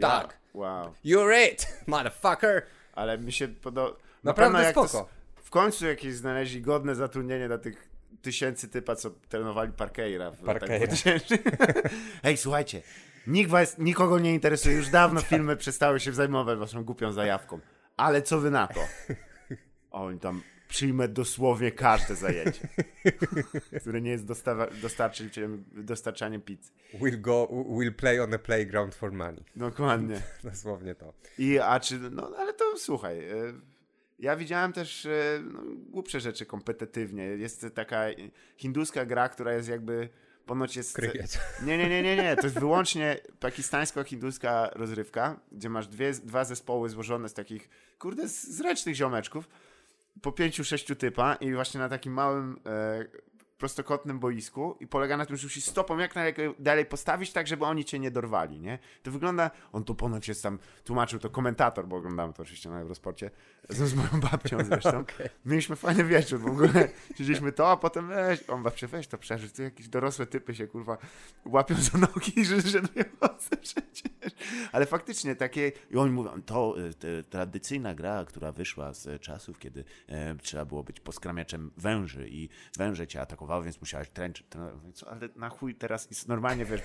[0.00, 0.38] Tak.
[0.54, 0.92] Wow.
[1.04, 2.62] You're it, motherfucker!
[2.92, 3.96] Ale mi się podoba.
[4.24, 5.08] Naprawdę jak to spoko.
[5.42, 7.88] w końcu jakieś znaleźli godne zatrudnienie dla tych
[8.22, 10.30] tysięcy typa, co trenowali Parkeira.
[10.30, 10.86] Parkeira.
[10.86, 11.38] 2000.
[12.24, 12.82] Ej, słuchajcie,
[13.26, 14.76] nikt was, nikogo nie interesuje.
[14.76, 17.60] Już dawno filmy przestały się zajmować waszą głupią zajawką.
[17.96, 18.80] Ale co wy na to?
[19.90, 22.68] A Oni tam przyjmę dosłownie każde zajęcie,
[23.80, 24.26] które nie jest
[24.82, 26.72] dostarczycielem, dostarczaniem pizzy.
[26.94, 29.44] We'll go, we'll play on the playground for money.
[29.56, 30.22] Dokładnie.
[30.44, 31.12] Dosłownie to.
[31.38, 33.32] I, a czy, no ale to słuchaj, e,
[34.18, 37.24] ja widziałem też e, no, głupsze rzeczy kompetytywnie.
[37.24, 38.04] Jest taka
[38.56, 40.08] hinduska gra, która jest jakby
[40.46, 40.98] ponoć jest...
[41.66, 42.36] Nie, nie, nie, nie, nie.
[42.36, 47.68] To jest wyłącznie pakistańsko-hinduska rozrywka, gdzie masz dwie, dwa zespoły złożone z takich,
[47.98, 49.48] kurde, zręcznych ziomeczków,
[50.22, 53.04] po pięciu, sześciu typa i właśnie na takim małym e,
[53.58, 57.84] prostokątnym boisku i polega na tym, że musisz stopą jak najdalej postawić tak, żeby oni
[57.84, 58.78] cię nie dorwali, nie?
[59.02, 62.80] To wygląda, on tu ponoć jest tam, tłumaczył to komentator, bo oglądamy to oczywiście na
[62.80, 63.30] Eurosporcie,
[63.68, 65.04] z, moją babcią zresztą.
[65.46, 69.52] Mieliśmy fajny wieczór, w ogóle siedzieliśmy to, a potem weź, on babcie, weź to przeżyć,
[69.52, 70.98] tu jakieś dorosłe typy się kurwa
[71.44, 74.32] łapią za nogi i że żenujące przecież.
[74.72, 79.58] Ale faktycznie takie, i oni mówią, to y, te, tradycyjna gra, która wyszła z czasów,
[79.58, 84.46] kiedy e, trzeba było być poskramiaczem węży i węże cię atakowały, więc musiałeś tręczyć.
[85.06, 86.80] Ale na chuj teraz jest normalnie, wiesz,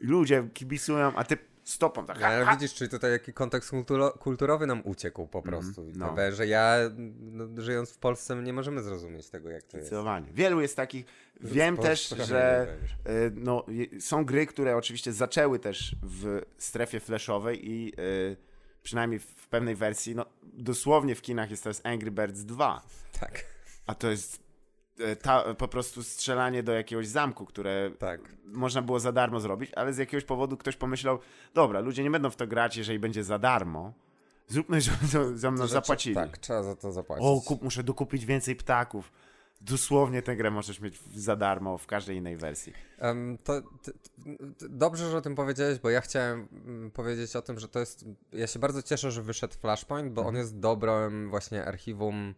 [0.00, 2.20] ludzie kibicują, a ty stopą tak.
[2.20, 5.88] No, ale ha, widzisz, czyli tutaj jaki kontekst kulturo- kulturowy nam uciekł po prostu.
[5.88, 6.16] I no.
[6.32, 6.76] że ja,
[7.18, 9.88] no, żyjąc w Polsce, nie możemy zrozumieć tego, jak to jest.
[9.88, 10.32] Zdecydowanie.
[10.32, 11.06] Wielu jest takich.
[11.40, 12.66] Wiem też, że
[13.08, 13.66] y, no,
[14.00, 18.36] są gry, które oczywiście zaczęły też w strefie flashowej i y,
[18.82, 22.82] przynajmniej w pewnej wersji, no dosłownie w kinach jest teraz Angry Birds 2,
[23.20, 23.44] Tak,
[23.86, 24.49] a to jest
[25.22, 28.20] ta, po prostu strzelanie do jakiegoś zamku, które tak.
[28.44, 31.18] można było za darmo zrobić, ale z jakiegoś powodu ktoś pomyślał,
[31.54, 33.92] dobra, ludzie nie będą w to grać, jeżeli będzie za darmo,
[34.48, 34.96] zróbmy, żeby
[35.38, 36.14] za- mną Że- zapłacili.
[36.14, 37.26] Tak, trzeba za to zapłacić.
[37.26, 39.12] O, kup, muszę dokupić więcej ptaków.
[39.62, 42.72] Dosłownie tę grę możesz mieć za darmo w każdej innej wersji.
[42.98, 43.92] Em, to, t, t,
[44.58, 47.78] t, dobrze, że o tym powiedziałeś, bo ja chciałem mm, powiedzieć o tym, że to
[47.80, 48.04] jest.
[48.32, 50.42] Ja się bardzo cieszę, że wyszedł Flashpoint, bo on Mhm.
[50.44, 52.34] jest dobrym właśnie archiwum,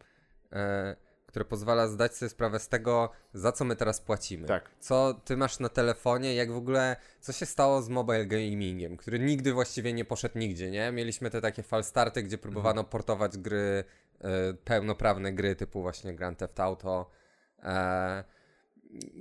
[0.52, 0.96] e,
[1.32, 4.48] które pozwala zdać sobie sprawę z tego, za co my teraz płacimy.
[4.48, 4.70] Tak.
[4.80, 6.96] Co ty masz na telefonie, jak w ogóle.
[7.20, 10.92] Co się stało z mobile gamingiem, który nigdy właściwie nie poszedł nigdzie, nie?
[10.92, 12.86] Mieliśmy te takie falstarty, gdzie próbowano Mhm.
[12.86, 13.84] portować gry,
[14.20, 17.10] e, pełnoprawne gry typu właśnie Grand Theft Auto.
[17.62, 18.24] E,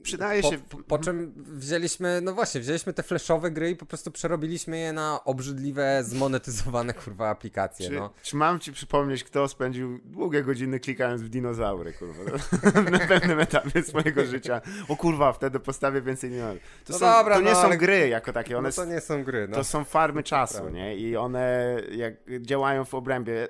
[0.03, 0.57] Przydaje po, się.
[0.57, 4.93] po, po czym wzięliśmy, no właśnie, wzięliśmy te flashowe gry i po prostu przerobiliśmy je
[4.93, 8.13] na obrzydliwe, zmonetyzowane kurwa aplikacje, Czy, no.
[8.23, 12.23] czy mam ci przypomnieć, kto spędził długie godziny klikając w dinozaury, kurwa?
[12.91, 14.61] na pewnym etapie swojego życia.
[14.87, 16.59] O kurwa, wtedy postawię więcej dinozaury.
[16.59, 18.85] To, No są, dobra, to nie no, są ale- gry jako takie, one No to
[18.85, 19.55] nie są gry, no.
[19.57, 20.95] To są farmy czasu, nie?
[20.97, 23.47] I one jak działają w obrębie.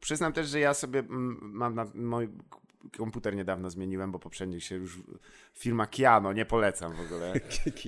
[0.00, 2.28] Przyznam też, że ja sobie mm, mam na mój
[2.96, 4.98] komputer niedawno zmieniłem, bo poprzednio się już
[5.54, 7.32] firma Kiano, nie polecam w ogóle.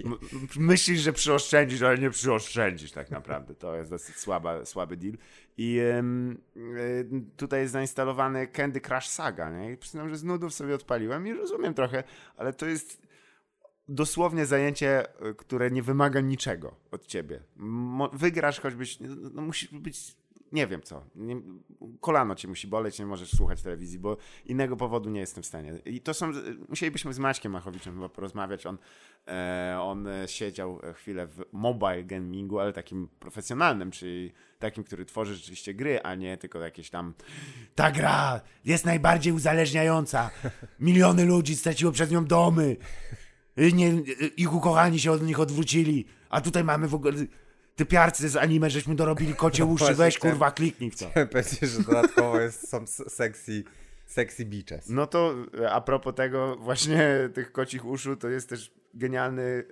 [0.56, 3.54] Myślisz, że przyoszczędzisz, ale nie przyoszczędzisz tak naprawdę.
[3.54, 5.14] To jest dosyć słaba, słaby deal.
[5.56, 9.72] I y, tutaj jest zainstalowany Candy Crush Saga, nie?
[9.72, 12.04] I przyznam, że z nudów sobie odpaliłem i rozumiem trochę,
[12.36, 13.02] ale to jest
[13.88, 17.42] dosłownie zajęcie, y, które nie wymaga niczego od ciebie.
[17.56, 20.21] Mo- wygrasz choćbyś, no, no musisz być
[20.52, 21.04] nie wiem co.
[21.14, 21.36] Nie,
[22.00, 25.78] kolano cię musi boleć, nie możesz słuchać telewizji, bo innego powodu nie jestem w stanie.
[25.84, 26.32] I to są,
[26.68, 28.66] musielibyśmy z Maćkiem Machowiczem chyba porozmawiać.
[28.66, 28.78] On,
[29.28, 35.74] e, on siedział chwilę w mobile gamingu, ale takim profesjonalnym, czyli takim, który tworzy rzeczywiście
[35.74, 37.14] gry, a nie tylko jakieś tam
[37.74, 40.30] ta gra jest najbardziej uzależniająca.
[40.80, 42.76] Miliony ludzi straciło przez nią domy.
[43.56, 43.92] Nie,
[44.36, 46.06] ich ukochani się od nich odwrócili.
[46.30, 47.12] A tutaj mamy w ogóle
[47.76, 51.10] ty piarcy z anime, żeśmy dorobili kocie uszy, Właśnie weź kurwa kliknij w to.
[51.10, 53.64] Chciałem powiedzieć, że dodatkowo jest, są sexy,
[54.06, 54.88] sexy beaches.
[54.88, 59.64] No to e, a propos tego właśnie tych kocich uszu, to jest też genialny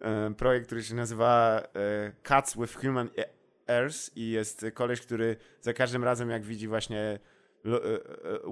[0.00, 3.08] e, e, projekt, który się nazywa e, Cats with Human
[3.68, 7.18] Ears i jest koleś, który za każdym razem jak widzi właśnie
[7.66, 7.98] lo, e, e,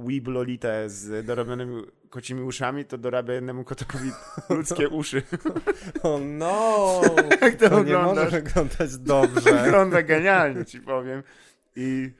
[0.07, 4.11] Weeb Lolitę z dorobionymi kocimi uszami, to dorabia jednemu kotowi
[4.51, 5.23] ludzkie uszy.
[6.03, 7.01] O no!
[7.43, 8.33] Jak to To nie może oglądasz?
[8.33, 9.53] wyglądać dobrze.
[9.65, 11.23] Wygląda genialnie, ci powiem.
[11.77, 12.13] I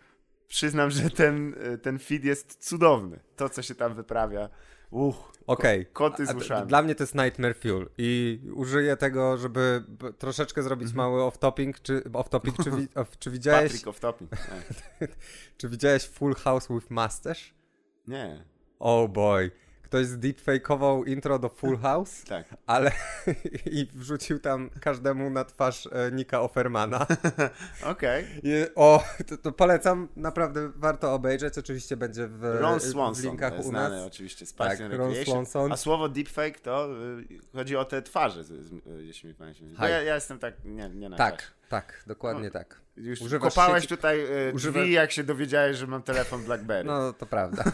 [0.49, 3.21] przyznam, że ten, ten feed jest cudowny.
[3.37, 4.49] To, co się tam wyprawia.
[4.95, 5.87] Uch, Okej.
[5.93, 6.67] koty z uszami.
[6.67, 9.85] Dla mnie to jest Nightmare Fuel i użyję tego, żeby
[10.19, 10.97] troszeczkę zrobić Mhm.
[11.11, 14.31] mały off-topping, czy, off-topic, czy, wi- off- czy widziałeś, Patrick of Topping.
[15.01, 15.09] Nie.
[15.57, 17.41] czy widziałeś Full House with Masters?
[18.07, 18.45] Nie,
[18.79, 19.51] Oh boy.
[19.95, 22.47] Ktoś zdeepfakeował intro do Full House, tak.
[22.67, 22.93] ale
[23.79, 27.07] i wrzucił tam każdemu na twarz e, Nika Offermana.
[27.93, 28.27] Okej.
[28.43, 33.59] I, o, to, to polecam, naprawdę warto obejrzeć, oczywiście będzie w, Ron w Swanson, linkach
[33.59, 34.07] u znany nas.
[34.07, 35.15] oczywiście z Tak, Ron.
[35.25, 35.73] Swanson.
[35.73, 36.89] A słowo deepfake to
[37.31, 38.45] y, chodzi o te twarze,
[38.99, 39.63] jeśli mi pamięć.
[39.81, 41.55] Ja, ja jestem tak, nie, nie na Tak.
[41.69, 42.51] Tak, dokładnie No.
[42.51, 42.81] tak.
[42.97, 44.19] Już Używasz kopałeś sieci- tutaj
[44.55, 46.85] drzwi, używa- jak się dowiedziałeś, że mam telefon BlackBerry.
[46.89, 47.65] No, to prawda.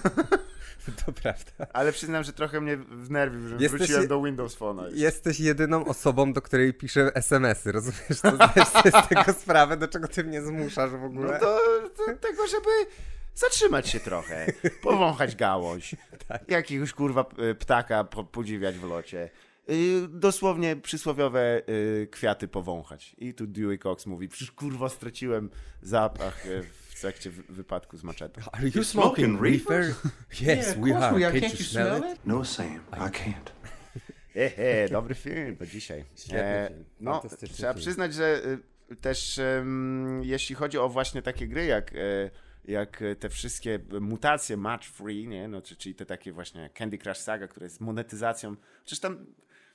[1.07, 1.66] to prawda.
[1.72, 4.85] Ale przyznam, że trochę mnie wnerwił, że Jesteś wróciłem do Windows Phone'a.
[4.92, 8.20] Jesteś jedyną osobą, do której piszę SMS-y, rozumiesz?
[8.22, 11.33] To zdajesz sobie z tego sprawę, do czego ty mnie zmuszasz w ogóle.
[11.33, 11.61] No to,
[11.96, 12.68] to tego, żeby
[13.35, 14.46] zatrzymać się trochę,
[14.83, 15.94] powąchać gałąź,
[16.29, 16.50] Tak.
[16.50, 19.31] jakiegoś kurwa p- ptaka po, podziwiać w locie.
[19.70, 23.14] Y, dosłownie przysłowiowe y, kwiaty powąchać.
[23.18, 25.50] I tu Dewey Cox mówi, przecież kurwa straciłem
[25.83, 28.40] zapach y, w trakcie wy- wypadku z maczetą.
[28.52, 29.85] Are you smoking reefer?
[30.40, 31.16] Yes, we are.
[31.16, 32.20] Can't you smell it?
[32.24, 33.50] No, Sam, I can't.
[34.35, 36.04] Hehe, dobry film, to dzisiaj.
[36.16, 37.22] Film, No,
[37.54, 38.42] trzeba przyznać, że
[39.00, 42.30] też em, jeśli chodzi o właśnie takie gry jak, e,
[42.64, 45.48] jak te wszystkie mutacje match free, nie?
[45.48, 48.56] No, czy- czyli te takie właśnie Candy Crush Saga, które jest monetyzacją.
[48.85, 49.26] Przecież tam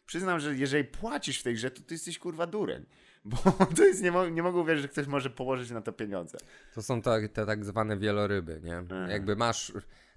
[0.05, 2.85] przyznam, że jeżeli płacisz w tej grze, to ty jesteś kurwa dureń.
[3.25, 3.37] Bo
[3.77, 6.37] to jest, nie, mo- nie mogę uwierzyć, że ktoś może położyć na to pieniądze.
[6.75, 8.83] To są te, te tak zwane wieloryby, nie?
[9.09, 9.71] Jakby masz...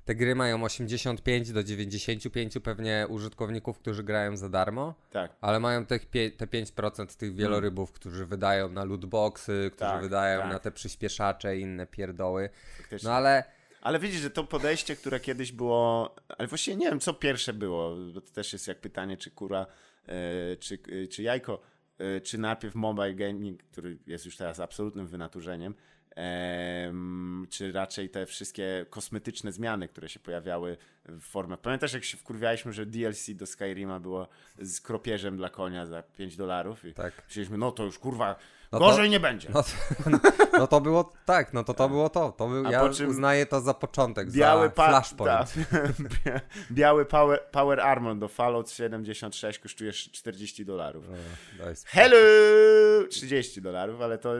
[0.05, 5.33] Te gry mają 85 do 95 pewnie użytkowników, którzy grają za darmo, Tak.
[5.40, 10.53] ale mają pie, te 5% tych wielorybów, którzy wydają na lootboxy, którzy Tak, wydają tak.
[10.53, 12.51] na te przyspieszacze i inne pierdoły.
[13.03, 13.44] No ale
[13.81, 17.97] Ale widzisz, że to podejście, które kiedyś było, ale właściwie nie wiem, co pierwsze było,
[18.14, 19.67] bo to też jest jak pytanie, czy kura,
[20.07, 21.61] e, czy, e, czy jajko,
[21.99, 25.75] e, czy najpierw mobile gaming, który jest już teraz absolutnym wynaturzeniem,
[26.17, 31.61] em, czy raczej te wszystkie kosmetyczne zmiany, które się pojawiały w formach.
[31.61, 36.37] Pamiętasz, jak się wkurwialiśmy, że DLC do Skyrima było z kropieżem dla konia za 5
[36.37, 37.23] dolarów i Tak.
[37.29, 38.37] myśleliśmy, no to już kurwa,
[38.73, 39.49] No to- gorzej nie będzie.
[39.55, 39.69] no to,
[40.59, 42.33] no to było tak, no to to było to.
[42.33, 45.31] to był, ja uznaję to za początek, Biały, za pa- flashpoint.
[45.31, 45.47] ta,
[46.71, 51.05] biały power, power Armor do Fallout 76 kosztuje 40 dolarów.
[51.09, 51.65] No.
[51.87, 52.17] Hello!
[53.11, 54.33] 30 dolarów, ale to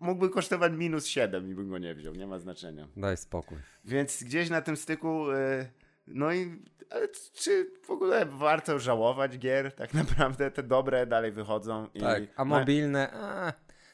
[0.00, 2.88] mógłby kosztować minus 7 i bym go nie wziął, nie ma znaczenia.
[2.96, 3.58] Daj spokój.
[3.84, 5.66] Więc gdzieś na tym styku, e,
[6.06, 9.72] no i ale czy w ogóle warto żałować gier?
[9.72, 11.88] Tak naprawdę te dobre dalej wychodzą.
[11.94, 13.52] I Tak, a mobilne, a,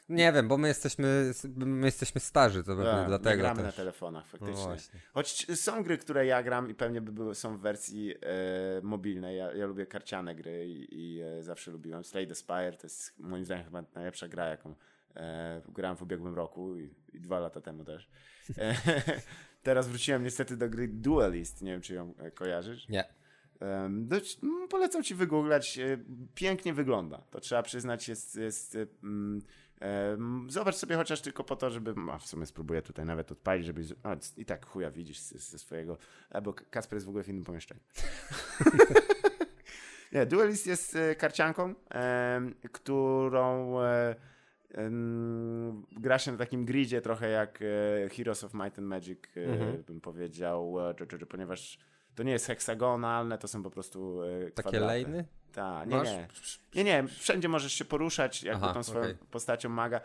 [0.09, 3.75] nie wiem, bo my jesteśmy, my jesteśmy starzy, to pewnie Tak, dlatego gramy na też.
[3.75, 4.67] telefonach faktycznie.
[4.67, 4.99] No.
[5.13, 9.37] Choć są gry, które ja gram i pewnie by były, są w wersji e, mobilnej.
[9.37, 12.03] Ja, ja lubię karciane gry i, i e, zawsze lubiłem.
[12.03, 14.75] Slay the Spire to jest moim zdaniem chyba najlepsza gra, jaką
[15.15, 18.09] e, grałem w ubiegłym roku i, i dwa lata temu też.
[19.63, 21.61] Teraz wróciłem niestety do gry Duelist.
[21.61, 22.89] Nie wiem, czy ją e, kojarzysz.
[22.89, 23.03] Nie.
[23.89, 25.79] Dość, mm, polecam ci wygooglać.
[25.79, 25.97] e,
[26.35, 27.17] Pięknie wygląda.
[27.17, 28.35] To trzeba przyznać, jest.
[28.35, 29.41] jest e, mm,
[30.49, 31.95] zobacz sobie chociaż tylko po to, żeby.
[32.11, 33.81] A w sumie spróbuję tutaj nawet odpalić, żeby.
[34.03, 35.97] A, I tak chuja widzisz ze, swojego.
[36.29, 37.81] Albo Kasper jest w ogóle w innym pomieszczeniu.
[40.13, 41.75] Nie, Duelist jest karcianką,
[42.71, 43.75] którą
[45.91, 47.59] gra się na takim gridzie trochę jak
[48.05, 49.83] e, Heroes of Might and Magic, e, Mhm.
[49.83, 51.77] bym powiedział, e, ponieważ
[52.15, 54.85] to nie jest heksagonalne, to są po prostu e, Takie kwadraty.
[54.85, 55.25] lejny?
[55.53, 56.27] Tak, nie, nie.
[56.75, 59.15] Nie, nie, wszędzie możesz się poruszać jakby Aha, tą swoją okej.
[59.31, 60.01] postacią maga.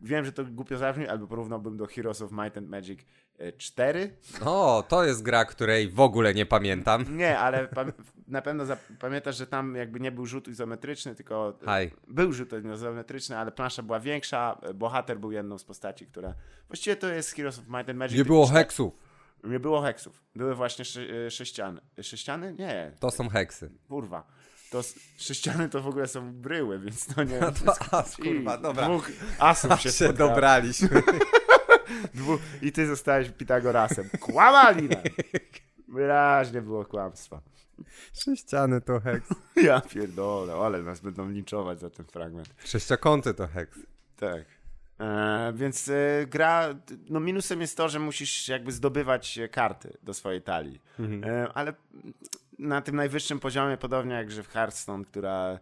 [0.00, 3.00] Wiem, że to głupio zabrzmi, ale porównałbym do Heroes of Might and Magic
[3.38, 4.16] e, 4.
[4.44, 7.16] O, to jest gra, której w ogóle nie pamiętam.
[7.16, 7.68] Nie, ale
[8.28, 8.64] na pewno
[9.00, 11.90] pamiętasz, że tam jakby nie był rzut izometryczny, tylko Haj.
[12.08, 16.34] był rzut izometryczny, ale plansza była większa, e, bohater był jedną z postaci, która...
[16.68, 18.18] Właściwie to jest Heroes of Might and Magic.
[18.18, 19.08] Nie było tylko heksów.
[19.44, 20.22] Nie było heksów.
[20.36, 21.80] Były właśnie sze- e, sześciany.
[21.98, 22.54] E, Sześciany?
[22.58, 23.70] Nie, To są heksy.
[23.88, 24.26] kurwa.
[24.70, 24.82] To
[25.18, 27.38] sześciany to w ogóle są bryły, więc to nie...
[27.64, 28.84] to as, kurwa, dobra.
[28.84, 31.02] Dwóch asów się, Się dobraliśmy.
[32.62, 34.08] I ty zostałeś Pitagorasem.
[34.20, 35.02] Kłamali nam.
[35.88, 37.40] Wyraźnie było kłamstwa.
[38.12, 39.28] Sześciany to heks.
[39.56, 42.54] Ja pierdolę, ale nas będą linczować za ten fragment.
[42.64, 43.78] Sześciokąty to heks.
[44.16, 44.44] Tak.
[45.00, 46.74] E, więc e, gra,
[47.08, 50.80] no minusem jest to, że musisz jakby zdobywać e, karty do swojej talii.
[51.24, 51.72] E, ale
[52.58, 55.58] na tym najwyższym poziomie, podobnie jak że w Hearthstone, która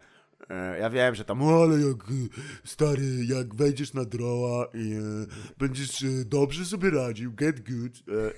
[0.50, 5.00] e, ja wiem, że tam, ale jak e, stary, jak wejdziesz na droła i e,
[5.58, 7.92] będziesz e, dobrze sobie radził, get good.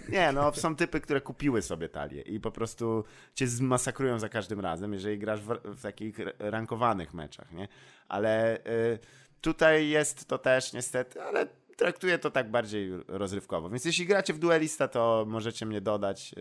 [0.09, 4.29] E, nie, no są typy, które kupiły sobie talię i po prostu cię zmasakrują za
[4.29, 7.68] każdym razem, jeżeli grasz w, w takich rankowanych meczach, nie?
[8.09, 8.99] Ale e,
[9.40, 13.71] tutaj jest to też niestety, ale traktuję to tak bardziej rozrywkowo.
[13.71, 16.35] Więc jeśli gracie w duelista, to możecie mnie dodać.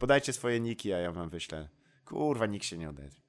[0.00, 1.68] Podajcie swoje niki, a ja wam wyślę.
[2.04, 3.20] Kurwa, nikt się nie odezwie.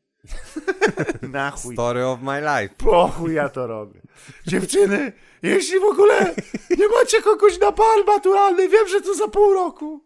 [1.22, 1.76] Na chuj.
[1.76, 2.76] Story of my life.
[2.78, 4.02] Po chuj ja to robię.
[4.48, 6.36] Dziewczyny, jeśli w ogóle
[6.78, 10.04] nie macie kogoś na bal maturalny, wiem, że to za pół roku.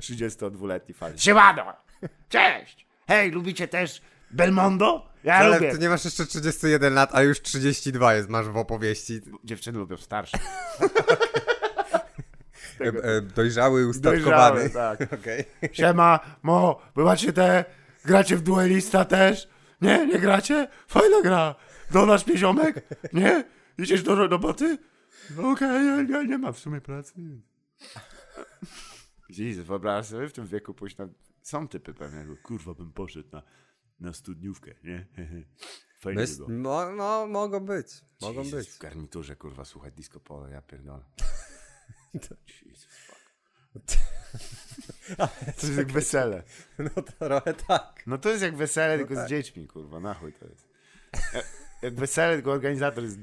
[0.00, 1.18] 32-letni fan.
[1.18, 1.72] Siemano!
[2.28, 2.86] Cześć!
[3.08, 5.06] Hej, lubicie też Belmondo?
[5.24, 5.72] Ja Ale lubię.
[5.72, 9.20] ty nie masz jeszcze 31 lat, a już 32 jest, masz w opowieści.
[9.44, 10.38] Dziewczyny lubią starsze.
[12.84, 14.60] E, e, dojrzały, ustatkowany.
[14.60, 15.12] Dojrzałe, tak.
[15.20, 15.44] Okej.
[15.72, 17.64] Siema, mo, wy macie te,
[18.04, 19.48] gracie w duelista też?
[19.80, 20.68] Nie, nie gracie?
[20.86, 21.54] Fajna gra.
[21.90, 22.88] Donasz mnie ziomek?
[23.12, 23.44] Nie?
[23.78, 24.78] Idziesz do roboty?
[25.36, 27.14] No Okej, ja, ja nie mam w sumie pracy.
[29.28, 31.08] Jezus, wyobraź sobie w tym wieku pójść na...
[31.42, 33.42] Są typy pewnie, kurwa bym poszedł na,
[34.00, 35.06] na studniówkę, nie?
[36.00, 36.48] Fajnie było.
[36.48, 37.86] no, no, mogą być.
[38.20, 38.70] Mogą Jezus, być.
[38.70, 41.04] W garniturze, kurwa, słuchać disco polo, ja pierdolę.
[42.14, 43.20] Jesus, fuck.
[45.60, 46.42] To jest jak wesele.
[46.78, 48.02] No to trochę tak.
[48.06, 49.26] No to jest jak wesele, tylko tak.
[49.26, 50.68] z dziećmi, kurwa, na chuj to jest.
[51.34, 51.44] Jak,
[51.82, 53.18] jak wesele, tylko organizator jest...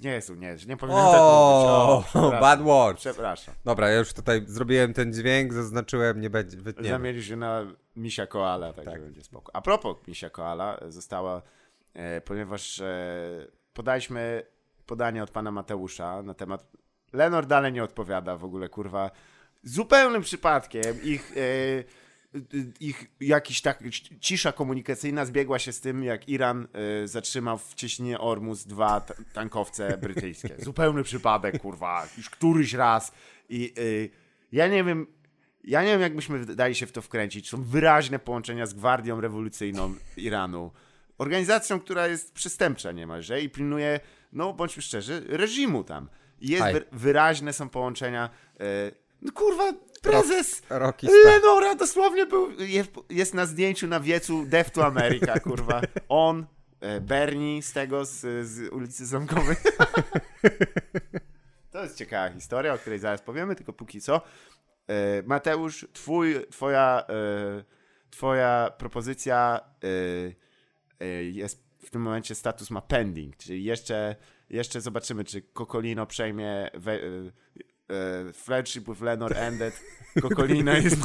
[0.00, 2.40] Nie jest, nie, nie powinienem tak mówić.
[2.40, 2.98] bad word.
[2.98, 3.54] Przepraszam.
[3.64, 7.14] Dobra, ja już tutaj zrobiłem ten dźwięk, zaznaczyłem, nie będzie, wytniemy.
[7.36, 7.66] Na
[7.96, 9.02] misia koala, także Tak.
[9.02, 9.56] będzie spoko.
[9.56, 11.42] A propos misia koala, e, została,
[11.94, 14.42] e, ponieważ e, podaliśmy
[14.86, 16.66] podanie od pana Mateusza na temat...
[17.12, 19.10] Lenor dalej nie odpowiada w ogóle, kurwa.
[19.62, 21.32] Zupełnym przypadkiem ich...
[21.36, 22.08] E,
[22.80, 23.82] ich jakiś tak
[24.20, 26.68] cisza komunikacyjna zbiegła się z tym, jak Iran
[27.02, 30.54] e, zatrzymał w cieśninie Ormus dwa ta- tankowce brytyjskie.
[30.64, 33.12] Zupełny przypadek, kurwa, już któryś raz.
[33.48, 34.08] I e,
[34.52, 35.06] ja nie wiem,
[35.64, 37.48] ja nie wiem, jak byśmy dali się w to wkręcić.
[37.48, 40.72] Są wyraźne połączenia z Gwardią Rewolucyjną Iranu.
[41.18, 44.00] Organizacją, która jest przestępcza niemalże i pilnuje,
[44.32, 46.08] no bądźmy szczerzy, reżimu tam.
[46.40, 48.30] Jest wyraźne są połączenia.
[48.60, 48.64] E,
[49.22, 49.72] no kurwa,
[50.02, 50.94] prezes Star.
[51.24, 55.80] Lenora dosłownie był, jest, jest na zdjęciu na wiecu Death to America, kurwa.
[56.08, 56.46] On,
[56.80, 59.56] e, Bernie z tego, z, z ulicy Zamkowej.
[61.70, 64.16] To jest ciekawa historia, o której zaraz powiemy, tylko póki co.
[64.86, 67.06] E, Mateusz, twój, twoja,
[68.10, 69.60] twoja propozycja
[71.32, 74.16] jest w tym momencie status ma pending, czyli jeszcze,
[74.50, 76.98] jeszcze zobaczymy, czy Kokolino przejmie we, e,
[77.88, 79.80] e, Friendship with Lenor ended.
[80.22, 80.96] Kokolino jest.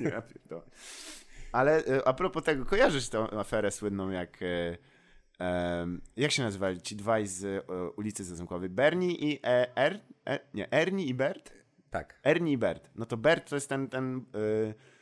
[0.00, 0.62] Ja pierdolę.
[1.52, 4.76] Ale e, a propos tego, kojarzysz tę aferę słynną, jak e,
[6.16, 8.68] jak się nazywali ci dwaj z e, ulicy Zazemkowej?
[8.68, 11.52] Bernie i e, er, e, nie, Ernie i Bert?
[11.90, 12.90] Tak, Ernie i Bert.
[12.94, 14.24] No to Bert to jest ten, ten,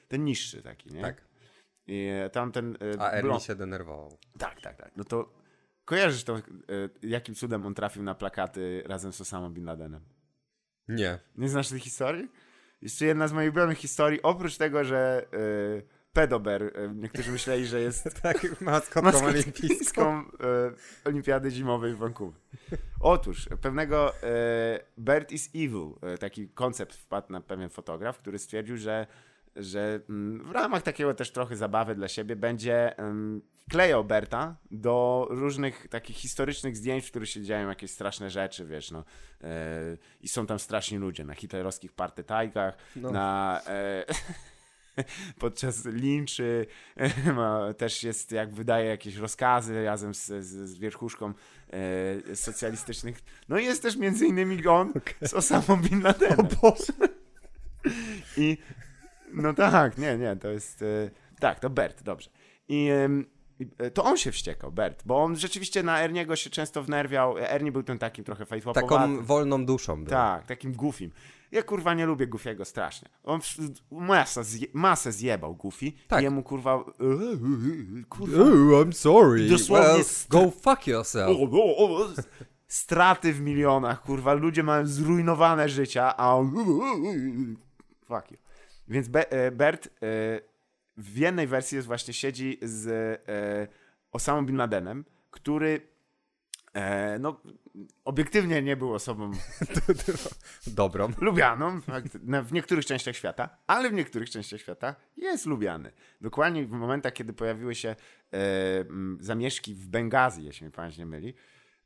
[0.09, 1.03] ten niższy taki, nie?
[1.03, 1.27] tak.
[1.88, 2.77] I e, tamten...
[2.96, 4.18] e, A Ernie blond- się denerwował.
[4.38, 4.90] Tak, tak, tak.
[4.96, 5.33] No to
[5.85, 6.40] kojarzysz to, e,
[7.03, 10.01] jakim cudem on trafił na plakaty razem z Osama Bin Ladenem?
[10.88, 11.18] Nie.
[11.37, 12.29] Nie znasz tej historii?
[12.83, 18.09] Jeszcze jedna z moich ulubionych historii, oprócz tego, że y, pedober, niektórzy myśleli, że jest
[18.22, 20.20] Tak, maskotką olimpijską.
[20.22, 20.29] y,
[21.09, 22.40] Olimpiady Zimowej w Vancouver.
[23.01, 24.18] Otóż, pewnego y,
[24.98, 29.07] Bird is Evil, y, taki koncept wpadł na pewien fotograf, który stwierdził, że
[29.59, 35.27] że mm, w ramach takiego też trochę zabawy dla siebie będzie um, klejał Berta do
[35.31, 39.05] różnych takich historycznych zdjęć, w których się dzieją jakieś straszne rzeczy, wiesz, no.
[39.44, 43.11] E, I są tam straszni ludzie na hitlerowskich partytajkach, No.
[43.11, 43.61] na...
[43.66, 44.05] E,
[45.38, 46.66] podczas linczy
[47.79, 51.33] też jest, jak wydaje jakieś rozkazy razem z, z, z wierchuszką
[51.71, 53.18] e, socjalistycznych.
[53.49, 54.92] No i jest też między innymi on
[55.23, 56.40] z Osamą Bin Ladenem.
[56.40, 56.92] O Boże.
[58.37, 58.59] I
[59.32, 60.82] no tak, nie, nie, to jest.
[60.82, 61.10] E,
[61.40, 62.30] tak, to Bert, dobrze.
[62.68, 62.88] I
[63.78, 67.38] e, to on się wściekał, Bert, bo on rzeczywiście na Erniego się często wnerwiał.
[67.38, 69.16] Ernie był tym takim trochę fajtłapowatym.
[69.16, 70.10] Taką wolną duszą był.
[70.10, 71.10] Tak, takim goofim.
[71.52, 73.08] Ja kurwa nie lubię Goofiego strasznie.
[73.24, 73.40] On
[73.90, 76.20] masa zje, masę zjebał Goofy Tak.
[76.20, 76.84] i jemu kurwa
[78.08, 79.48] kurwa Oh, I'm sorry.
[79.48, 81.36] Dosłownie Well, go fuck yourself.
[81.40, 82.08] o, o, o,
[82.66, 86.54] straty w milionach, kurwa, ludzie mają zrujnowane życia, a on
[88.04, 88.38] fuck you.
[88.88, 89.90] Więc Be e, Bert e,
[90.96, 92.88] w jednej wersji jest właśnie siedzi z
[93.29, 93.68] e,
[94.12, 95.81] Osamą Bin Ladenem, który
[97.20, 97.40] no
[98.05, 99.31] obiektywnie nie był osobą
[100.66, 101.12] Dobrą.
[101.20, 101.81] lubianą
[102.44, 105.92] w niektórych częściach świata, ale w niektórych częściach świata jest lubiany.
[106.20, 107.96] Dokładnie w momentach, kiedy pojawiły się e,
[109.20, 111.35] zamieszki w Bengazji, jeśli mnie pamięć nie myli,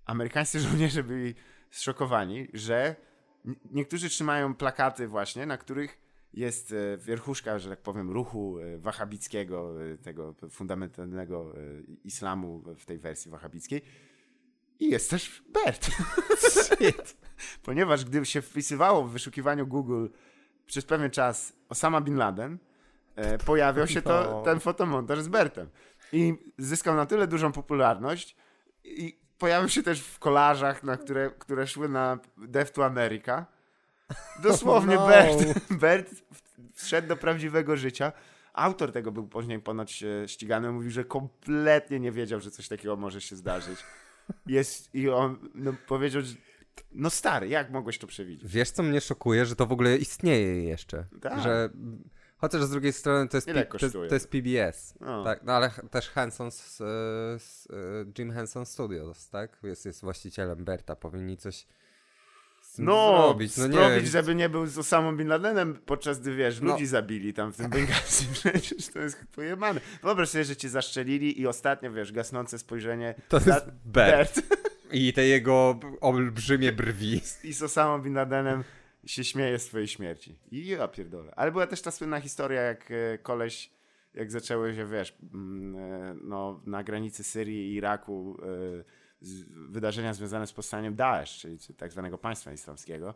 [0.05, 1.35] amerykańscy żołnierze byli
[1.71, 2.97] zszokowani, że
[3.71, 6.02] niektórzy trzymają plakaty właśnie, na których
[6.35, 11.53] jest e, wierchuszka, że tak powiem, ruchu e, wahabickiego, e, tego fundamentalnego
[12.05, 13.83] islamu w tej wersji wahabickiej.
[14.81, 15.91] I jest też Bert.
[17.63, 20.07] Ponieważ gdy się wpisywało w wyszukiwaniu Google
[20.67, 22.59] przez pewien czas Osama Bin Laden,
[23.47, 24.43] pojawiał się to, No.
[24.43, 25.69] ten fotomontaż z Bertem.
[26.13, 28.37] I zyskał na tyle dużą popularność
[28.85, 33.47] i pojawił się też w kolażach, na które, które szły na Death to America.
[34.43, 35.07] Dosłownie no.
[35.07, 35.45] Bert,
[35.81, 36.11] Bert
[36.75, 38.13] wszedł do prawdziwego życia.
[38.53, 40.73] Autor tego był później ponoć e, ścigany.
[40.73, 43.79] Mówił, że kompletnie nie wiedział, że coś takiego może się zdarzyć.
[44.47, 46.35] Jest, I on no, powiedział, że
[46.93, 48.53] no stary, jak mogłeś to przewidzieć?
[48.53, 51.05] Wiesz, co mnie szokuje, że to w ogóle istnieje jeszcze.
[51.23, 51.43] Tak.
[51.43, 51.71] Że,
[52.37, 54.95] chociaż z drugiej strony to jest, Ile P- to, to jest PBS.
[55.01, 55.25] No.
[55.25, 56.85] Tak, no ale też Henson, z, e,
[57.39, 57.75] z, e,
[58.19, 59.59] Jim Henson Studios, tak?
[59.63, 61.67] Jest, jest właścicielem Berta, powinni coś
[62.79, 63.57] No, zrobić.
[63.57, 66.73] No zrobić, żeby nie był z Osamą Bin Ladenem, podczas gdy, wiesz, No.
[66.73, 68.27] ludzi zabili tam w tym Bengazji.
[68.35, 69.81] Przecież to jest pojemane.
[70.03, 74.43] Wyobraź sobie, że cię zaszczelili i ostatnio, wiesz, gasnące spojrzenie To za- jest Bert.
[74.93, 77.21] I te jego olbrzymie brwi.
[77.45, 78.65] i z Osamą Bin Ladenem
[79.07, 80.39] się śmieje z twojej śmierci.
[80.51, 81.33] I ja pierdolę.
[81.37, 83.71] Ale była też ta słynna historia, jak e, koleś,
[84.15, 89.02] jak zaczęły się, wiesz, mm, e, no, na granicy Syrii i Iraku e,
[89.69, 93.15] wydarzenia związane z powstaniem Daesh, czyli tak zwanego państwa islamskiego.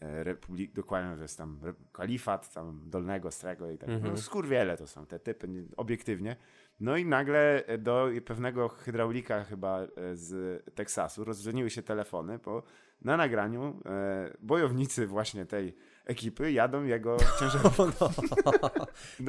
[0.00, 1.60] E, Republik, dokładnie to jest tam
[1.92, 3.88] kalifat, tam dolnego, strego i tak.
[4.02, 6.36] No, skurwiele to są te typy, nie- obiektywnie.
[6.80, 12.62] No i nagle do pewnego hydraulika chyba e, z Teksasu rozdzwoniły się telefony, bo
[13.02, 17.90] na nagraniu e, bojownicy właśnie tej ekipy jadą jego ciężarówką.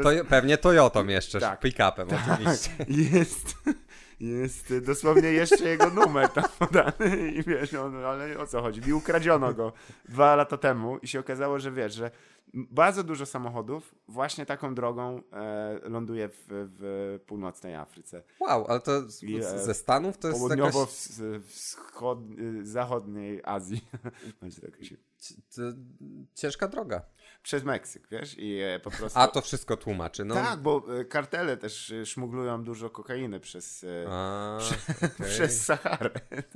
[0.03, 1.59] To, pewnie Toyotą jeszcze, Tak.
[1.61, 2.71] pick-upem oczywiście.
[3.17, 3.55] Jest,
[4.19, 8.81] jest dosłownie jeszcze jego numer tam podany i wiesz, on, ale o co chodzi?
[8.87, 9.73] I ukradziono go
[10.09, 12.11] dwa lata temu i się okazało, że wiesz, że
[12.53, 18.23] bardzo dużo samochodów właśnie taką drogą e, ląduje w, w północnej Afryce.
[18.39, 20.57] Wow, ale to z, I, e, ze Stanów to jest jakaś...
[20.57, 23.87] Południowo-wschodniej Azji.
[24.41, 24.93] Będzie to jakoś-
[25.55, 25.61] to
[26.35, 27.01] Ciężka droga.
[27.43, 28.35] Przez Meksyk, wiesz?
[28.37, 29.19] I e, po prostu...
[29.19, 30.25] A to wszystko tłumaczy.
[30.25, 30.35] No.
[30.35, 34.57] Tak, bo e, kartele też szmuglują dużo kokainy przez, A,
[35.15, 35.27] okej.
[35.27, 36.09] przez Saharę.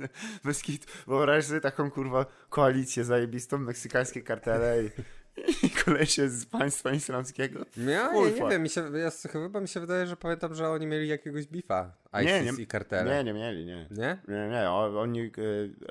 [0.44, 0.86] Bez kitu.
[1.06, 4.90] Wyobraź sobie taką kurwa koalicję zajebistą, meksykańskie kartele i
[5.84, 7.60] kolesie z państwa islamskiego.
[7.76, 8.50] Ja, Chuj, ja nie fuck.
[8.50, 11.92] wiem, mi się, ja, chyba mi się wydaje, że pamiętam, że oni mieli jakiegoś bifa.
[12.14, 13.16] ISIS Nie, nie, i kartele.
[13.16, 13.86] Nie, nie mieli, nie.
[13.90, 14.18] Nie?
[14.28, 15.30] Nie, nie, oni e,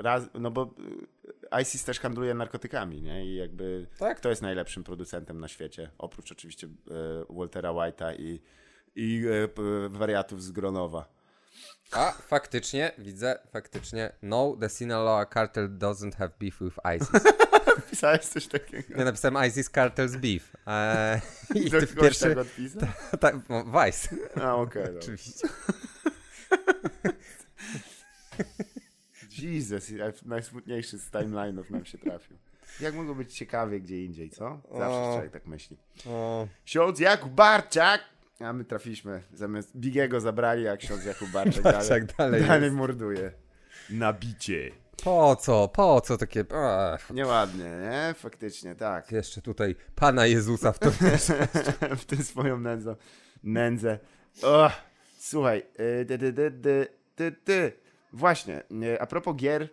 [0.02, 0.76] raz, no bo
[1.52, 3.26] e, ISIS też handluje narkotykami, nie?
[3.26, 4.18] I jakby Tak.
[4.18, 5.90] kto jest najlepszym producentem na świecie?
[5.98, 6.72] Oprócz oczywiście e,
[7.30, 8.42] Waltera White'a i,
[8.96, 9.24] i
[9.90, 11.22] wariatów z Gronowa.
[11.92, 14.12] A, faktycznie, widzę, faktycznie.
[14.22, 17.24] No, the Sinaloa cartel doesn't have beef with ISIS.
[17.92, 18.94] Pisałeś coś takiego?
[18.98, 20.56] Ja napisałem ISIS cartel's beef.
[20.68, 21.22] Eee,
[21.66, 22.30] I ty pierwszy...
[22.30, 22.82] tak odpisał?
[23.20, 24.16] Tak, no, Vice.
[24.42, 24.84] A, okej.
[24.84, 25.00] dobra.
[25.00, 25.48] Oczywiście.
[29.42, 29.92] Jesus,
[30.26, 32.38] najsmutniejszy z timeline'ów nam się trafił.
[32.80, 34.62] Jak mogło być ciekawie gdzie indziej, co?
[34.72, 35.12] Zawsze O.
[35.14, 35.78] człowiek tak myśli.
[36.08, 38.02] O, Ksiądz Jakub Barczak!
[38.40, 39.24] A my trafiliśmy.
[39.34, 43.32] Zamiast Bigiego zabrali, a ksiądz Jakub Barczak Barczak dalej, dalej dalej morduje.
[43.90, 44.72] Nabicie.
[45.04, 46.46] Po co, po co takie...
[46.56, 48.14] Ach, Nieładnie, nie?
[48.14, 49.12] Faktycznie, tak.
[49.12, 50.92] jeszcze tutaj Pana Jezusa w to...
[52.02, 52.96] w tę swoją nędzą.
[53.44, 54.00] Nędzę.
[54.44, 54.72] O,
[55.20, 55.64] słuchaj.
[56.02, 56.88] y, Dy, dy, dy, dy,
[57.18, 57.74] dy, dy.
[58.14, 59.70] Właśnie, y, a propos gier,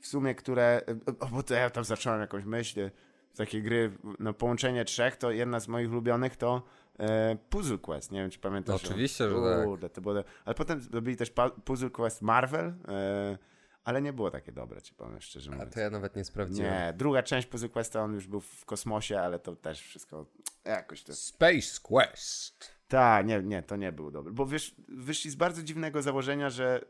[0.00, 0.80] w sumie, które...
[1.08, 2.80] y, O, bo to ja tam zacząłem jakąś myśl.
[2.80, 2.90] y,
[3.36, 6.62] Takie gry, no połączenie trzech, to jedna z moich ulubionych to
[6.98, 8.84] e, Puzzle Quest, nie wiem czy pamiętasz.
[8.84, 9.64] Oczywiście, że tak.
[9.64, 10.14] Kurde, to było,
[10.44, 11.32] ale potem zrobili też
[11.64, 13.38] Puzzle Quest Marvel, e,
[13.84, 15.74] ale nie było takie dobre, ci powiem szczerze A mówiąc.
[15.74, 16.72] to ja nawet nie sprawdziłem.
[16.72, 20.26] Nie, druga część Puzzle Questa, on już był w kosmosie, ale to też wszystko
[20.64, 21.14] jakoś to...
[21.14, 22.74] Space Quest.
[22.88, 26.84] Tak, nie, nie, to nie był dobry, bo wiesz, wyszli z bardzo dziwnego założenia, że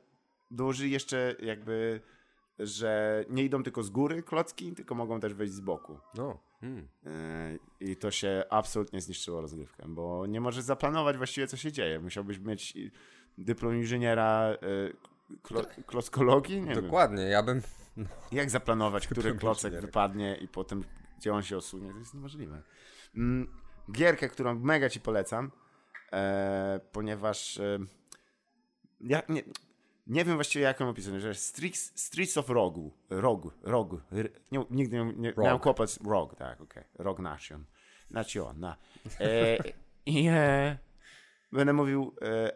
[0.50, 2.00] dołożyli jeszcze jakby,
[2.58, 5.98] że nie idą tylko z góry klocki, tylko mogą też wejść z boku.
[6.14, 6.38] No.
[6.60, 6.88] Hmm.
[7.80, 12.00] Yy, I to się absolutnie zniszczyło rozgrywkę, bo nie możesz zaplanować właściwie, co się dzieje.
[12.00, 12.78] Musiałbyś mieć
[13.38, 14.96] dyplom inżyniera yy,
[15.42, 16.62] klo, klockologii?
[16.62, 17.62] Nie Dokładnie, ja bym.
[17.96, 18.08] wiem.
[18.32, 20.84] Jak zaplanować, który klocek wypadnie i potem
[21.18, 21.92] gdzie on się osunie?
[21.92, 22.62] To jest niemożliwe.
[23.16, 23.48] Mm,
[23.92, 25.50] gierkę, którą mega ci polecam,
[26.12, 27.78] e, ponieważ e,
[29.00, 29.42] ja nie,
[30.06, 34.00] nie wiem właściwie jak ją opisać, że Streets, Streets of Rogu, Rogu, Rogu,
[34.52, 37.64] nie, nigdy nie, nie miałem kłopot z Rog, tak, okej, Rogue Nation,
[38.10, 38.76] Nation, na.
[39.20, 39.56] E,
[40.06, 40.78] I e,
[41.52, 42.14] będę mówił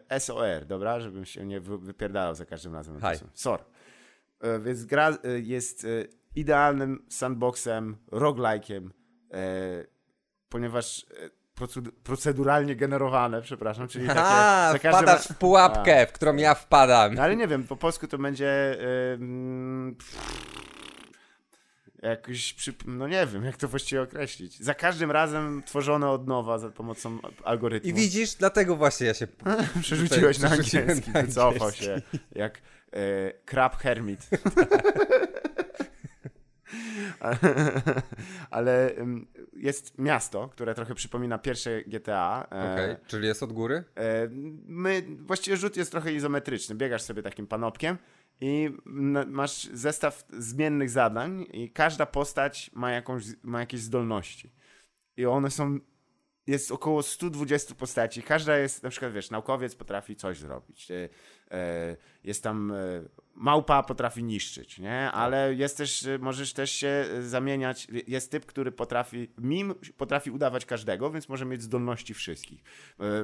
[0.09, 2.99] e, SOR, dobra, żebym się nie wy, wypierdalał za każdym razem.
[3.33, 3.59] SOR.
[4.39, 5.87] E, więc gra e, jest e,
[6.35, 8.89] idealnym sandboxem, roguelike'iem,
[9.33, 9.85] e,
[10.49, 11.29] ponieważ e,
[11.61, 14.19] procedu- proceduralnie generowane, przepraszam, czyli takie...
[14.23, 17.13] A, za każdym wpadasz w pułapkę, w którą ja wpadam.
[17.13, 18.77] no ale nie wiem, po polsku to będzie.
[19.13, 19.97] ym,
[22.09, 24.59] jakoś przy, no nie wiem, jak to właściwie określić.
[24.59, 27.89] Za każdym razem tworzone od nowa za pomocą algorytmu.
[27.89, 29.27] I widzisz, dlatego właśnie ja się.
[29.81, 32.01] Przerzuciłeś na angielski, wycofał się
[32.31, 32.61] jak
[32.93, 34.29] e, Crab Hermit.
[38.49, 38.91] Ale
[39.53, 42.47] jest miasto, które trochę przypomina pierwsze GTA.
[42.51, 43.83] e, Okej, czyli jest od góry?
[43.95, 44.27] E,
[44.67, 46.75] My, właściwie rzut jest trochę izometryczny.
[46.75, 47.97] Biegasz sobie takim panopkiem
[48.41, 48.69] i
[49.27, 54.51] masz zestaw zmiennych zadań i każda postać ma, jakąś, ma jakieś zdolności.
[55.17, 55.79] I one są,
[56.47, 58.23] jest około 120 postaci.
[58.23, 60.91] Każda jest, na przykład wiesz, naukowiec potrafi coś zrobić.
[60.91, 61.09] E,
[61.51, 62.75] e, Jest tam e,
[63.35, 65.11] małpa potrafi niszczyć, nie?
[65.11, 67.87] Ale jest też, możesz też się zamieniać.
[68.07, 72.63] Jest typ, który potrafi, mim potrafi udawać każdego, więc może mieć zdolności wszystkich.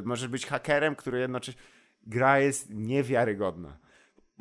[0.04, 1.62] Możesz być hakerem, który jednocześnie.
[2.04, 3.78] Gra jest niewiarygodna.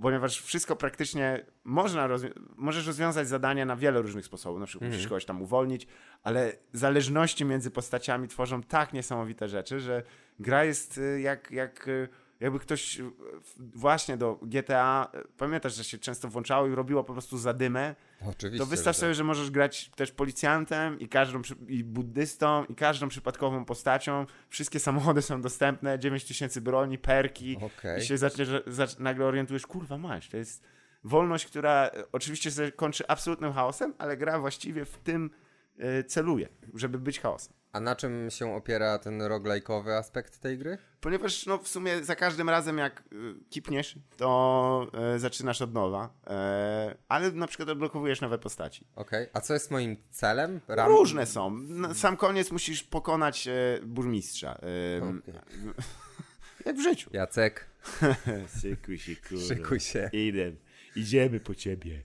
[0.02, 4.60] Ponieważ wszystko praktycznie można rozwi- możesz rozwiązać zadania na wiele różnych sposobów.
[4.60, 5.86] Na przykład musisz kogoś tam uwolnić,
[6.22, 10.02] ale zależności między postaciami tworzą tak niesamowite rzeczy, że
[10.38, 12.08] gra jest y, jak, jak y,
[12.40, 12.98] jakby ktoś
[13.42, 17.94] w- właśnie do GTA, y, pamiętasz, że się często włączało i robiło po prostu zadymę,
[18.26, 18.64] Oczywiście.
[18.64, 23.08] to wystaw że sobie, że możesz grać też policjantem i każdą i buddystą i każdą
[23.08, 24.26] przypadkową postacią.
[24.48, 28.02] Wszystkie samochody są dostępne, 9000 broni, perki Okej.
[28.02, 30.62] i się zacznie, że, zacz, nagle orientujesz, kurwa masz, to jest
[31.04, 35.30] wolność, która e, oczywiście kończy absolutnym chaosem, ale gra właściwie w tym
[35.78, 37.59] e, celuje, żeby być chaosem.
[37.72, 40.78] A na czym się opiera ten roguelike'owy aspekt tej gry?
[41.00, 46.14] Ponieważ no, w sumie za każdym razem jak y, kipniesz, to e, zaczynasz od nowa,
[46.26, 48.84] e, ale na przykład odblokowujesz nowe postaci.
[48.96, 49.26] Okej.
[49.32, 50.60] A co jest moim celem?
[50.68, 50.88] Ram...
[50.88, 51.50] Różne są.
[51.58, 53.52] Na sam koniec musisz pokonać e,
[53.82, 54.58] burmistrza.
[54.98, 55.34] Okej.
[56.66, 57.10] Jak w życiu.
[57.12, 57.66] Jacek,
[58.60, 59.44] Szykuj się, kurwa.
[59.48, 60.10] szykuj się.
[60.12, 60.52] Idę.
[60.96, 62.02] Idziemy po ciebie.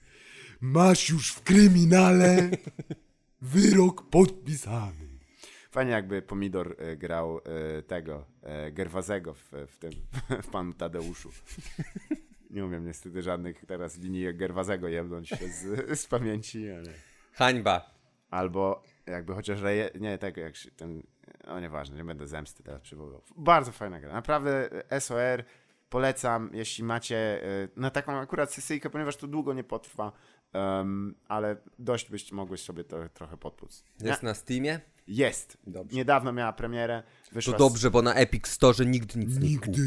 [0.62, 2.50] Masz już w kryminale
[3.42, 5.15] wyrok podpisany.
[5.76, 9.92] Fajnie jakby Pomidor e, grał e, tego, e, Gerwazego w, w tym,
[10.44, 11.30] w Panu Tadeuszu.
[12.50, 15.66] Nie umiem niestety żadnych teraz linii Gerwazego jebnąć z,
[16.02, 16.90] z pamięci, ale...
[17.34, 17.92] Hańba.
[18.30, 19.90] Albo jakby chociaż reje...
[20.00, 21.04] Nie, tego jak się ten...
[21.48, 23.22] O nieważne, nie będę zemsty teraz przywoływał.
[23.38, 24.14] Bardzo fajna gra.
[24.14, 24.70] Naprawdę
[25.00, 25.44] SOR
[25.90, 27.42] polecam, jeśli macie
[27.76, 30.12] na taką akurat sesyjkę, ponieważ to długo nie potrwa,
[30.54, 33.84] em, ale dość byście mogłeś sobie to trochę podpóc.
[34.02, 34.95] Jest na Steamie?
[35.08, 35.58] Jest.
[35.68, 35.96] Dobrze.
[35.98, 37.04] Niedawno miała premierę.
[37.30, 39.82] To Wyszła z- dobrze, bo na Epic Store nigdy nic nie kupię.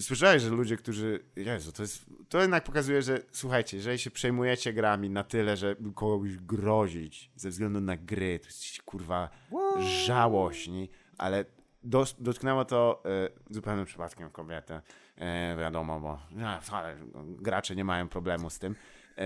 [0.00, 1.24] Słyszałeś, że ludzie, którzy.
[1.36, 2.04] Jezu, to jest.
[2.28, 7.50] To jednak pokazuje, że słuchajcie, jeżeli się przejmujecie grami na tyle, że kogoś grozić ze
[7.50, 9.28] względu na gry, to jesteście kurwa
[10.06, 11.44] żałośni, ale
[11.82, 14.82] dos, dotknęło to e, zupełnym przypadkiem kobietę.
[15.16, 18.74] E, wiadomo, bo no, wcale gracze nie mają problemu z tym.
[19.18, 19.24] E,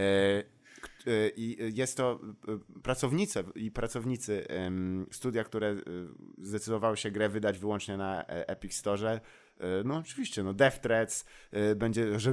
[1.36, 4.46] I jest to e, pracownice i pracownicy
[5.10, 5.76] studia, które e,
[6.38, 9.10] zdecydowały się grę wydać wyłącznie na e, Epic Store.
[9.10, 9.20] E,
[9.84, 12.32] No oczywiście, no Death Threats e, będzie, że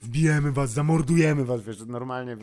[0.00, 2.36] wbijemy was, zamordujemy was, wiesz, normalnie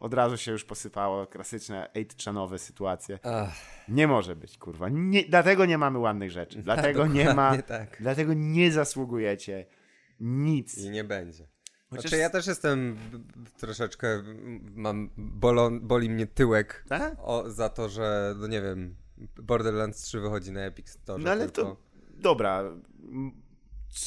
[0.00, 3.18] od razu się już posypało, klasyczne 8-chanowe sytuacje.
[3.22, 3.54] Ach,
[3.88, 4.88] Nie może być, kurwa.
[4.88, 6.62] Nie, dlatego nie mamy ładnych rzeczy.
[6.68, 7.96] Dlatego nie ma, tak.
[8.00, 9.66] dlatego nie zasługujecie
[10.20, 10.78] nic.
[10.78, 11.48] I nie będzie.
[11.90, 12.96] Chociaż- Znaczy ja też jestem
[13.58, 14.22] troszeczkę,
[14.74, 15.10] mam,
[15.80, 17.14] boli mnie tyłek Tak?
[17.18, 18.96] o, za to, że, no nie wiem,
[19.42, 21.22] Borderlands 3 wychodzi na Epic Store.
[21.24, 21.62] No ale tylko...
[21.70, 21.76] to
[22.10, 22.62] dobra,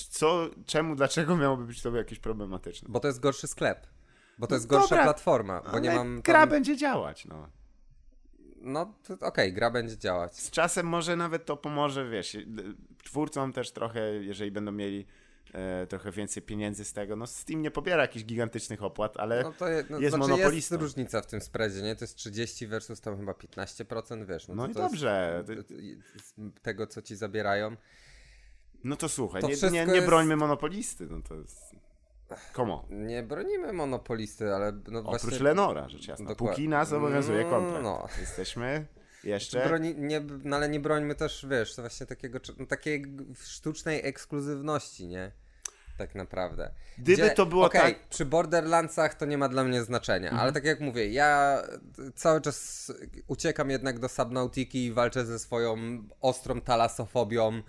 [0.10, 2.88] co, czemu, dlaczego miałoby być to jakieś problematyczne?
[2.92, 3.88] Bo to jest gorszy sklep.
[4.38, 5.62] Bo to No jest gorsza dobra, platforma.
[5.72, 6.22] Bo nie mam.
[6.22, 6.50] gra Tam...
[6.50, 7.50] będzie działać, no.
[8.62, 10.36] No, okej, gra będzie działać.
[10.36, 12.38] Z czasem może nawet to pomoże, wiesz,
[13.04, 15.06] twórcom też trochę, jeżeli będą mieli
[15.90, 17.16] trochę więcej pieniędzy z tego.
[17.16, 20.76] No Steam nie pobiera jakichś gigantycznych opłat, ale No to je, no, jest znaczy monopolistą.
[20.76, 21.96] jest różnica w tym spreadzie, nie?
[21.96, 24.48] To jest 30 versus tam chyba 15%, wiesz.
[24.48, 25.44] No, no i jest- dobrze.
[26.24, 27.76] z tego, co ci zabierają.
[28.84, 31.76] No to słuchaj, To nie, nie, nie jest- brońmy monopolisty, no to jest...
[32.56, 33.08] Come on.
[33.08, 35.40] Nie bronimy monopolisty, ale no Oprócz właśnie...
[35.44, 36.26] Lenora, rzecz jasna.
[36.30, 36.56] Dokładnie.
[36.56, 37.84] Póki nas obowiązuje No, kontrakt.
[37.84, 38.08] no.
[38.20, 38.86] Jesteśmy
[39.24, 39.68] jeszcze...
[39.68, 43.06] Broni, nie, no ale nie brońmy też, wiesz, to właśnie takiego, no, takiej
[43.44, 45.32] sztucznej ekskluzywności, nie?
[46.00, 46.72] Tak naprawdę.
[46.98, 50.66] Gdyby to było okej, tak- przy Borderlandsach to nie ma dla mnie znaczenia, ale tak
[50.66, 51.62] jak mówię, ja
[52.16, 52.92] cały czas
[53.28, 55.78] uciekam jednak do Subnautiki i walczę ze swoją
[56.22, 57.62] ostrą talasofobią,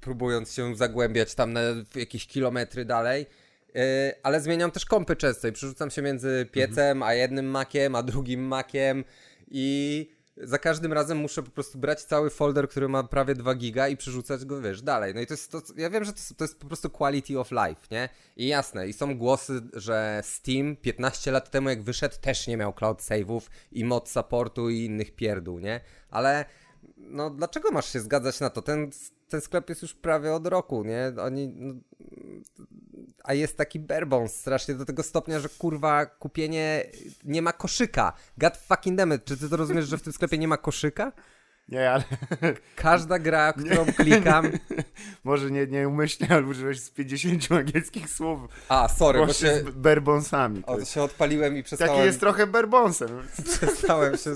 [0.00, 1.60] próbując się zagłębiać tam na
[1.94, 3.26] jakieś kilometry dalej.
[3.74, 3.82] Yy,
[4.22, 8.40] ale zmieniam też kąpy często i przerzucam się między piecem, a jednym makiem, a drugim
[8.40, 9.04] makiem
[9.50, 13.88] i za każdym razem muszę po prostu brać cały folder, który ma prawie 2 giga
[13.88, 15.14] i przerzucać go, wiesz, dalej.
[15.14, 17.50] No i to jest to, ja wiem, że to, to jest po prostu quality of
[17.50, 18.08] life, nie?
[18.36, 22.72] I jasne, i są głosy, że Steam 15 lat temu jak wyszedł też nie miał
[22.72, 23.40] cloud save'ów
[23.72, 25.80] i mod supportu i innych pierdół, nie?
[26.10, 26.44] Ale
[26.96, 28.62] no dlaczego masz się zgadzać na to?
[28.62, 28.90] Ten,
[29.28, 31.12] ten sklep jest już prawie od roku, nie?
[31.22, 31.48] Oni...
[31.48, 31.74] No,
[33.24, 36.84] a jest taki barebone strasznie do tego stopnia, że kurwa kupienie
[37.24, 38.12] nie ma koszyka.
[38.38, 39.24] God fucking damn it.
[39.24, 41.12] Czy ty to rozumiesz, że w tym sklepie nie ma koszyka?
[41.68, 42.04] Nie, ale
[42.76, 44.50] Każda gra, którą klikam...
[45.24, 49.54] może nie, nieumyślnie, ale użyłeś z 50 angielskich słów A, sorry, bo się...
[49.56, 50.62] z berbonsami.
[50.66, 53.08] O, się odpaliłem i przestałem, Taki jest trochę berbonsem.
[53.58, 54.30] przestałem, się,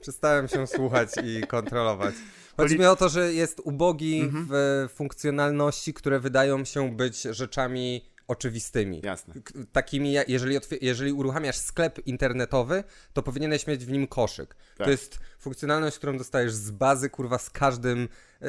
[0.00, 2.14] przestałem się słuchać i kontrolować.
[2.56, 4.46] Chodzi mi o to, że jest ubogi Mhm.
[4.50, 9.00] w funkcjonalności, które wydają się być rzeczami oczywistymi.
[9.04, 9.34] Jasne.
[9.72, 14.54] Takimi, jeżeli, jeżeli uruchamiasz sklep internetowy, to powinieneś mieć w nim koszyk.
[14.78, 14.84] Tak.
[14.84, 18.08] To jest funkcjonalność, którą dostajesz z bazy, kurwa, z każdym,
[18.40, 18.48] yy,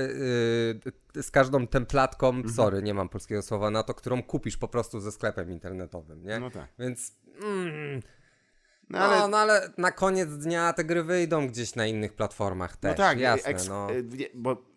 [1.16, 2.54] yy, z każdą templatką, Mhm.
[2.56, 6.40] sorry, nie mam polskiego słowa na to, którą kupisz po prostu ze sklepem internetowym, nie?
[6.40, 6.68] No tak.
[6.80, 7.12] Więc,
[7.44, 8.02] mm,
[8.92, 12.78] No no, ale no ale na koniec dnia te gry wyjdą gdzieś na innych platformach
[12.78, 13.88] też, No tak, jasne, eks- no.
[14.18, 14.72] nie, bo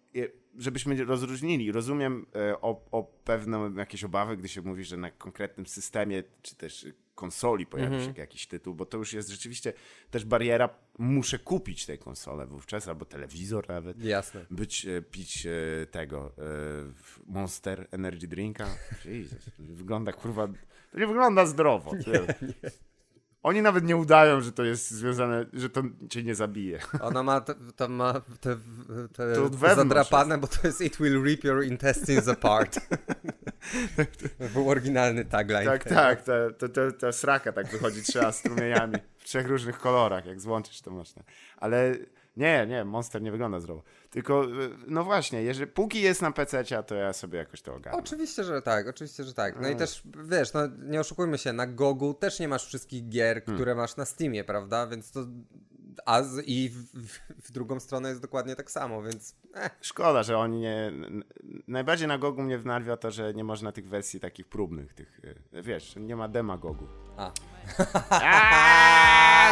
[0.59, 5.67] żebyśmy rozróżnili, rozumiem e, o, o pewne jakieś obawy, gdy się mówi, że na konkretnym
[5.67, 8.15] systemie, czy też konsoli pojawi Mhm.
[8.15, 9.73] się jakiś tytuł, bo to już jest rzeczywiście
[10.11, 14.47] też bariera, muszę kupić tę konsolę wówczas, albo telewizor nawet, Jasne.
[14.51, 16.33] być, e, pić e, tego
[17.27, 18.67] Monster Energy Drinka.
[19.05, 20.49] Jezus, wygląda kurwa,
[20.93, 21.93] to nie wygląda zdrowo.
[23.45, 26.79] Oni nawet nie udają, że to jest związane, że to cię nie zabije.
[27.01, 28.57] Ona ma, te, tam ma te,
[29.13, 32.81] te To zadrapane, bo to jest It will rip your intestines apart.
[34.55, 35.65] Był oryginalny tagline.
[35.65, 40.27] Tak, tak, ta, ta, ta, ta sraka tak wychodzi trzema strumieniami w trzech różnych kolorach,
[40.27, 41.23] jak złączysz to można.
[41.57, 41.95] Ale
[42.37, 43.83] nie, nie, Monster nie wygląda zdrowo.
[44.15, 47.99] Tylko, y, no właśnie, jeżeli, póki jest na PC, to ja sobie jakoś to ogarnę.
[47.99, 49.61] Oczywiście, że tak, oczywiście, że tak.
[49.61, 49.79] No i No.
[49.79, 53.57] też, wiesz, no nie oszukujmy się, na Gogu też nie masz wszystkich gier, Hmm.
[53.57, 54.87] które masz na Steamie, prawda?
[54.87, 55.21] Więc to...
[56.07, 56.85] A z, i w,
[57.43, 59.37] w, drugą stronę jest dokładnie tak samo, więc...
[59.55, 59.71] Eh.
[59.81, 60.93] Szkoda, że oni nie...
[61.69, 65.63] Najbardziej na Gogu mnie wnerwia to, że nie można tych wersji takich próbnych, tych, y,
[65.63, 66.87] wiesz, nie ma dema Gogu.
[67.17, 67.33] A.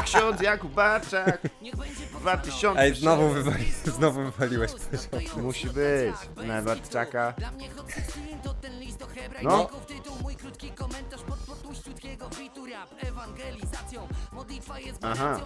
[0.04, 1.40] Ksiądz Jakub Barczak,
[2.20, 2.80] 2000.
[2.82, 4.72] Ej, znowu, wywali, znowu wywaliłeś
[5.10, 5.42] poziom.
[5.42, 6.14] Musi być.
[6.46, 7.34] Na Barczaka.
[9.42, 9.70] No.
[15.02, 15.40] Aha.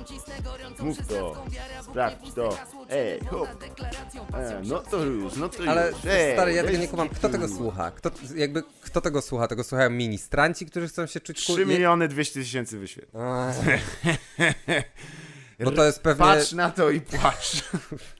[0.78, 1.44] Mów to.
[1.82, 2.58] Sprawdź to.
[2.90, 3.48] Ej, hop.
[4.34, 5.68] E, no to już, no to już.
[5.68, 7.08] Ale Ej, stary, ja tego nie kumam.
[7.08, 7.90] Kto tego słucha?
[7.90, 9.48] Kto, jakby, kto tego słucha?
[9.48, 11.36] Tego słuchają ministranci, którzy chcą się czuć...
[11.44, 13.22] 3 miliony 200 tysięcy wyświetleń.
[15.64, 16.24] Bo to jest pewnie...
[16.24, 17.62] Patrz na to i płacz.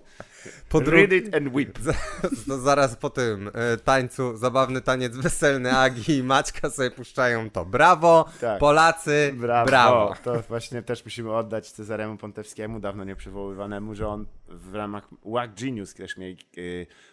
[0.69, 1.79] po dru- Read it and weep.
[2.47, 7.65] No zaraz po tym e, tańcu, zabawny taniec weselny Agi i Maćka sobie puszczają to.
[7.65, 8.59] Brawo, Tak.
[8.59, 9.67] Polacy, Brawo.
[9.67, 10.15] brawo.
[10.25, 15.95] To właśnie też musimy oddać Cezaremu Pontewskiemu, dawno nieprzywoływanemu, że on w ramach Wack Genius
[15.95, 16.35] też miał e,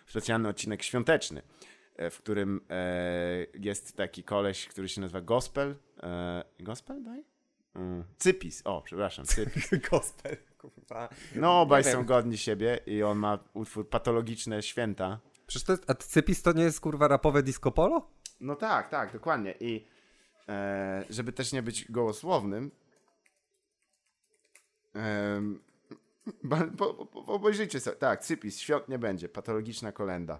[0.07, 1.41] specjalny odcinek świąteczny,
[1.95, 2.61] e, w którym
[3.59, 5.75] jest taki koleś, który się nazywa Gospel.
[6.59, 7.23] Gospel, daj?
[7.75, 8.03] Mm.
[8.17, 9.69] Cypis, o, przepraszam, Cypis.
[9.91, 11.09] Gospel, kurwa.
[11.35, 15.19] No, obaj są godni siebie i on ma utwór Patologiczne Święta.
[15.47, 18.09] Przecież to jest, a Cypis to nie jest kurwa rapowe disco polo?
[18.41, 19.55] No tak, tak, dokładnie.
[19.59, 19.87] I
[20.49, 22.71] e, żeby też nie być gołosłownym,
[26.49, 27.97] po, po, po, obejrzyjcie sobie.
[27.97, 30.39] Tak, Cypis, świąt nie będzie, patologiczna kolenda.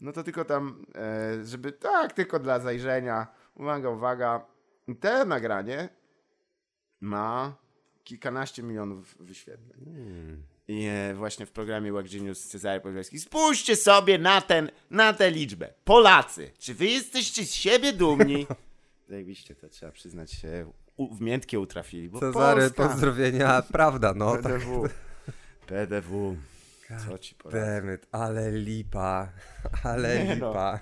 [0.00, 3.26] No to tylko tam, e, żeby tak, tylko dla zajrzenia.
[3.54, 4.46] Uwaga, uwaga.
[5.00, 5.88] Te nagranie
[7.00, 7.56] ma
[8.04, 9.80] kilkanaście milionów wyświetleń.
[10.68, 15.30] I e, właśnie w programie Work Genius Cezary Podwielski spójrzcie sobie na, ten, na tę
[15.30, 15.72] liczbę.
[15.84, 18.46] Polacy, czy wy jesteście z siebie dumni?
[19.08, 20.72] Zajebiście to trzeba przyznać się.
[20.96, 22.88] U, w miętkie utrafili, bo Cezary, Polska.
[22.88, 24.32] pozdrowienia, prawda, no.
[24.36, 24.42] Tak.
[24.42, 24.88] PDW.
[25.66, 26.36] PDW.
[27.08, 27.34] Co ci?
[27.50, 29.28] Demet, ale lipa,
[29.82, 30.48] ale Nie no.
[30.48, 30.80] lipa.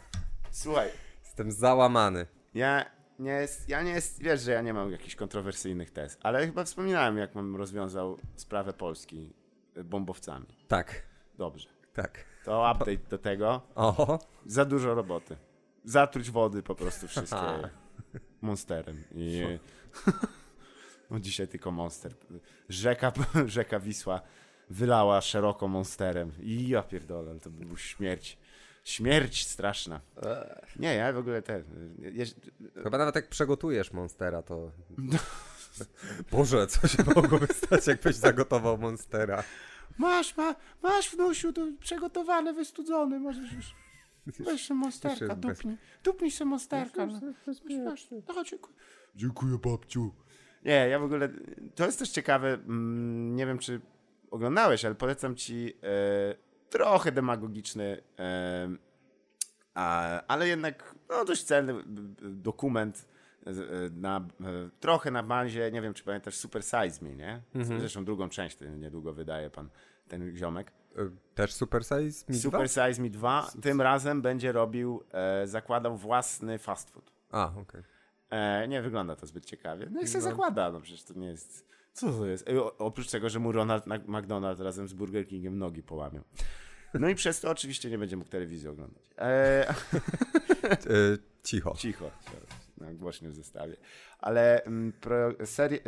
[0.51, 0.89] Słuchaj,
[1.25, 2.27] Jestem załamany.
[2.55, 2.85] ja
[3.19, 6.65] nie jest, ja nie jest, wiesz, że ja nie mam jakichś kontrowersyjnych tez, ale chyba
[6.65, 9.33] wspominałem, jak mam rozwiązał sprawę Polski
[9.77, 10.47] y, bombowcami.
[10.69, 11.03] Tak,
[11.39, 11.69] Dobrze.
[11.95, 12.25] tak.
[12.45, 13.63] To update do tego.
[13.75, 15.37] O, Za dużo roboty.
[15.85, 17.71] Zatruć wody po prostu wszystkie
[18.41, 19.05] monsterem.
[19.15, 19.43] I
[21.11, 22.15] no dzisiaj tylko monster.
[22.69, 23.13] Rzeka,
[23.47, 24.21] rzeka Wisła
[24.71, 26.33] wylała szeroko monsterem.
[26.41, 28.39] I ja pierdolę, to był śmierć.
[28.85, 30.01] Śmierć straszna.
[30.79, 31.65] Nie, ja w ogóle ten.
[31.99, 32.35] jeż-
[32.83, 34.71] chyba nawet jak przegotujesz Monstera, to...
[36.31, 39.43] Boże, co się mogłoby stać, jakbyś zagotował Monstera?
[39.99, 43.75] Masz, ma, masz wnusiu, to przygotowany, wystudzony, możesz już.
[44.27, 45.77] Weź się monsterka, dupnij.
[46.05, 47.07] Dupnij się monsterka.
[47.07, 47.21] No.
[48.37, 48.77] No, dziękuję.
[49.15, 50.15] Dziękuję, babciu.
[50.65, 51.29] Nie, ja w ogóle,
[51.75, 53.81] to jest też ciekawe, mm, nie wiem czy
[54.31, 56.35] oglądałeś, ale polecam ci e,
[56.75, 58.69] trochę demagogiczny, e,
[60.29, 61.75] ale jednak no, dość celny
[62.23, 63.09] dokument
[63.47, 63.51] e,
[63.97, 67.43] na, e, trochę na bazie, nie wiem czy pamiętasz, Super Size Me, nie?
[67.79, 69.69] Zresztą drugą część ten niedługo wydaje pan,
[70.09, 70.73] ten ziomek.
[70.99, 72.89] Y, Też Super Size Mi Super 2?
[72.89, 77.13] Size Me 2 tym razem będzie robił, e, zakładał własny fast food.
[77.33, 77.83] A, okej.
[78.31, 79.89] E, nie wygląda to zbyt ciekawie.
[79.91, 80.25] No i się No.
[80.25, 81.75] zakłada, no przecież to nie jest...
[81.95, 82.49] Co to jest?
[82.49, 86.21] O, oprócz tego, że mu Ronald McDonald razem z Burger Kingiem nogi połamią.
[86.95, 89.03] No i przez to oczywiście nie będzie mógł telewizji oglądać.
[89.19, 89.75] E,
[90.91, 91.75] Y, Cicho.
[91.77, 92.11] cicho,
[92.79, 93.77] na głośnym zestawie.
[94.21, 95.17] Ale mm, pro,
[95.47, 95.81] seri, e,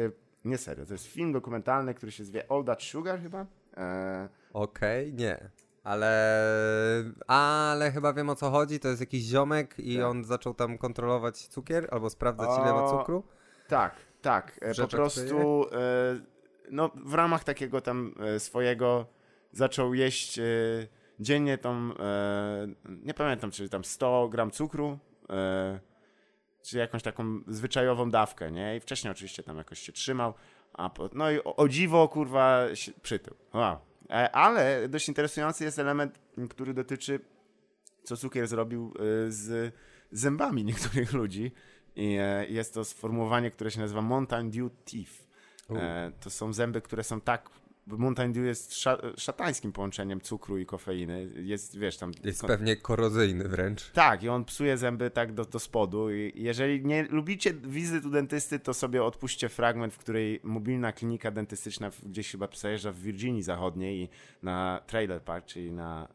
[0.44, 3.46] nie serio, to jest film dokumentalny, który się zwie All That Sugar chyba.
[3.76, 5.50] E, Okej, nie.
[5.84, 6.12] Ale,
[7.26, 8.80] ale chyba wiem o co chodzi.
[8.80, 10.04] To jest jakiś ziomek i Tak.
[10.04, 13.22] on zaczął tam kontrolować cukier albo sprawdzać ile ma O, cukru.
[13.68, 13.94] Tak,
[14.26, 14.58] tak.
[14.62, 16.20] E, Po prostu e,
[16.70, 19.06] no, w ramach takiego tam e, swojego
[19.52, 20.40] zaczął jeść
[21.20, 21.90] dziennie tą,
[22.86, 24.98] nie pamiętam, czy tam 100 gram cukru,
[26.62, 28.76] czy jakąś taką zwyczajową dawkę, nie?
[28.76, 30.34] I wcześniej oczywiście tam jakoś się trzymał,
[30.72, 33.34] a po, no i o, o dziwo, kurwa, się przytył.
[33.54, 33.78] Wow.
[34.32, 36.18] Ale dość interesujący jest element,
[36.50, 37.20] który dotyczy
[38.02, 38.94] co cukier zrobił
[39.28, 39.74] z
[40.12, 41.52] zębami niektórych ludzi.
[41.97, 45.26] I e, jest to sformułowanie, które się nazywa Mountain Dew Teeth.
[45.70, 47.51] E, to są zęby, które są tak.
[47.86, 51.28] Mountain Dew jest sza, szatańskim połączeniem cukru i kofeiny.
[51.34, 52.12] Jest, wiesz, tam.
[52.24, 53.90] Jest pewnie korozyjny wręcz.
[53.90, 56.11] tak, i on psuje zęby tak do, do spodu.
[56.11, 61.30] I jeżeli nie lubicie wizyt u dentysty, to sobie odpuśćcie fragment, w której mobilna klinika
[61.30, 64.09] dentystyczna gdzieś chyba przejeżdża w Virginii Zachodniej i
[64.42, 66.09] na trailer park, czyli na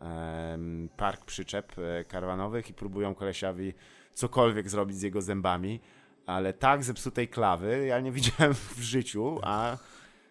[0.98, 3.74] park przyczep e, karwanowych i próbują kolesiowi
[4.14, 5.80] cokolwiek zrobić z jego zębami,
[6.26, 9.78] ale tak zepsutej klawy ja nie widziałem w życiu, a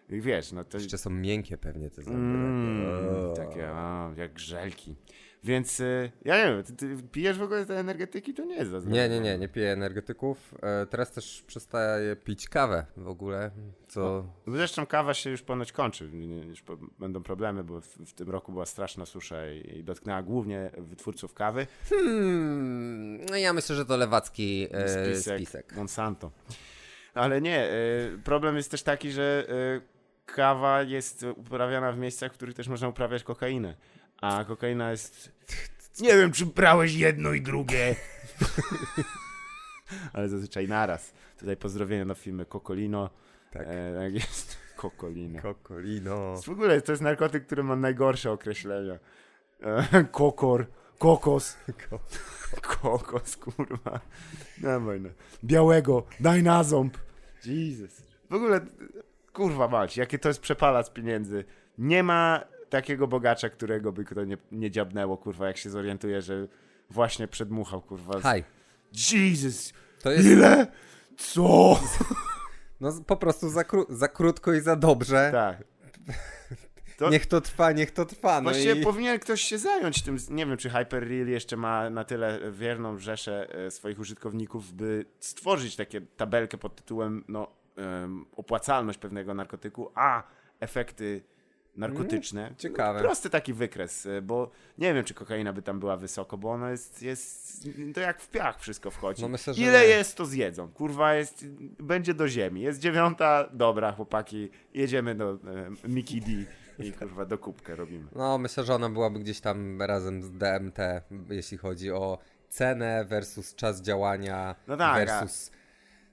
[0.09, 2.19] wiesz, no to Jeszcze są miękkie pewnie te zęby.
[2.19, 3.71] Mm, takie.
[3.71, 4.11] O.
[4.17, 4.95] jak grzelki.
[5.43, 8.33] Więc y, ja nie wiem, ty, ty pijesz w ogóle te energetyki?
[8.33, 8.79] To nie jest za.
[8.79, 10.55] Nie, nie, nie, nie piję energetyków.
[10.61, 13.51] E, teraz też przestaję pić kawę w ogóle,
[13.87, 14.25] co...
[14.47, 16.09] Zresztą kawa się już ponoć kończy,
[16.47, 16.63] już
[16.99, 21.33] będą problemy, bo w, w tym roku była straszna susza i, i dotknęła głównie wytwórców
[21.33, 21.67] kawy.
[21.89, 25.75] Hmm, no ja myślę, że to lewacki e, Spisek, spisek.
[25.75, 26.31] Monsanto.
[27.13, 32.35] Ale nie, y, problem jest też taki, że y, kawa jest uprawiana w miejscach, w
[32.35, 33.75] których też można uprawiać kokainę.
[34.21, 35.31] A kokaina jest...
[35.99, 37.95] Nie wiem, czy brałeś jedno i drugie.
[40.13, 41.13] Ale zazwyczaj naraz.
[41.39, 43.09] Tutaj pozdrowienia na filmie Kokolino.
[43.51, 43.67] Tak.
[43.67, 44.57] E, tak jest.
[44.75, 45.41] Kokolino.
[45.41, 46.41] Kokolino.
[46.41, 48.99] W ogóle to jest narkotyk, który ma najgorsze określenia.
[49.61, 50.67] E, kokor,
[50.99, 51.57] kokos,
[52.81, 53.99] kokos, kurwa.
[54.61, 54.79] No.
[55.43, 56.97] Białego, daj na ząb.
[57.45, 58.03] Jesus.
[58.29, 58.61] W ogóle,
[59.33, 61.45] kurwa mać, jakie to jest przepalac pieniędzy.
[61.77, 66.47] Nie ma takiego bogacza, którego by kto nie, nie dziabnęło, kurwa, jak się zorientuje, że
[66.89, 68.19] właśnie przedmuchał, kurwa.
[68.19, 68.43] z- Haj,
[69.11, 69.73] Jesus!
[70.01, 70.67] to jest Ile?
[71.17, 71.79] Co?
[72.81, 75.29] no, po prostu za, kró- za krótko i za dobrze.
[75.31, 75.63] tak.
[76.97, 78.41] To- Niech to trwa, niech to trwa.
[78.41, 78.83] No Właściwie i...
[78.83, 80.17] powinien ktoś się zająć tym.
[80.29, 85.75] Nie wiem, czy Hyperreal jeszcze ma na tyle wierną rzeszę e, swoich użytkowników, by stworzyć
[85.75, 87.47] takie tabelkę pod tytułem no,
[87.77, 90.23] em, opłacalność pewnego narkotyku, a
[90.59, 91.21] efekty
[91.75, 92.41] narkotyczne.
[92.41, 92.99] Mm, ciekawe.
[92.99, 96.69] Prosty taki wykres, y, bo nie wiem, czy kokaina by tam była wysoko, bo ono
[96.69, 99.21] jest, jest to jak w piach wszystko wchodzi.
[99.21, 99.87] No myślę, Ile nie.
[99.87, 100.67] jest, to zjedzą.
[100.67, 101.45] Kurwa, jest,
[101.79, 102.61] będzie do ziemi.
[102.61, 105.31] Jest dziewiąta, dobra, chłopaki, jedziemy do
[105.85, 106.31] e, Mickey D
[106.79, 108.05] i kurwa do kubkę robimy.
[108.15, 110.77] No, myślę, że ona byłaby gdzieś tam razem z DMT,
[111.29, 112.17] jeśli chodzi o
[112.49, 115.51] cenę versus czas działania No tak, versus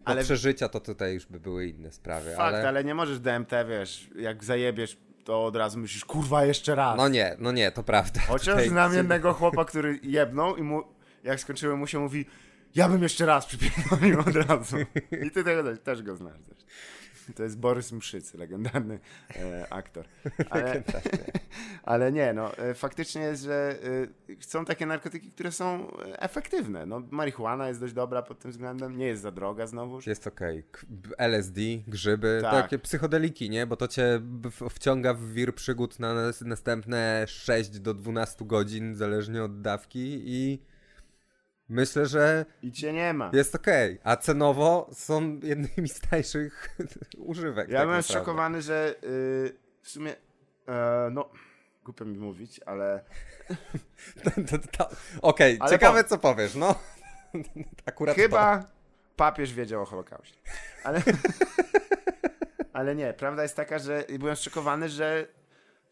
[0.01, 2.69] no, ale- przeżycia, to tutaj już by były inne sprawy, Fakt, ale...
[2.69, 2.85] ale...
[2.85, 4.99] nie możesz DMT, wiesz, jak zajebiesz,
[5.29, 6.97] to od razu myślisz, kurwa, jeszcze raz.
[6.97, 8.21] No nie, no nie, to prawda.
[8.21, 10.83] Chociaż Tutaj- znam jednego chłopa, który jebnął i mu,
[11.25, 12.27] jak skończyłem mu się, mówi
[12.75, 14.77] ja bym jeszcze raz przypierdolił od razu.
[15.27, 16.67] I ty tego też, też go znasz zresztą.
[17.37, 18.99] To jest Borys Mszycy, legendarny
[19.37, 20.05] e, aktor.
[20.51, 20.83] Ale,
[21.83, 23.79] ale nie, no e, faktycznie jest, że
[24.31, 26.87] e, są takie narkotyki, które są e, efektywne.
[26.87, 30.07] No, marihuana jest dość dobra pod tym względem, nie jest za droga znowuż.
[30.07, 30.65] Jest okej.
[30.71, 30.87] K-
[31.19, 32.63] LSD, grzyby, Tak.
[32.63, 33.67] takie psychodeliki, nie?
[33.67, 34.21] Bo to cię
[34.71, 40.63] wciąga w wir przygód na nas- następne 6 do 12 godzin, zależnie od dawki i
[41.69, 43.31] myślę, że I cię nie ma.
[43.33, 43.99] jest okej.
[44.05, 46.77] A cenowo są jednymi z tańszych
[47.19, 47.69] używek.
[47.69, 48.03] Ja tak byłem naprawdę.
[48.03, 50.15] zszokowany, że y, w sumie,
[50.69, 51.29] e, no,
[51.85, 53.05] głupio mi mówić, ale
[54.25, 54.91] To- to- to-
[55.23, 56.75] Okej, Ale ciekawe po- co powiesz, no.
[57.87, 58.23] Akurat to.
[58.23, 58.65] Chyba
[59.17, 60.37] papież wiedział o Holokauście.
[60.85, 61.03] Ale,
[62.73, 65.27] ale nie, prawda jest taka, że byłem zszokowany, że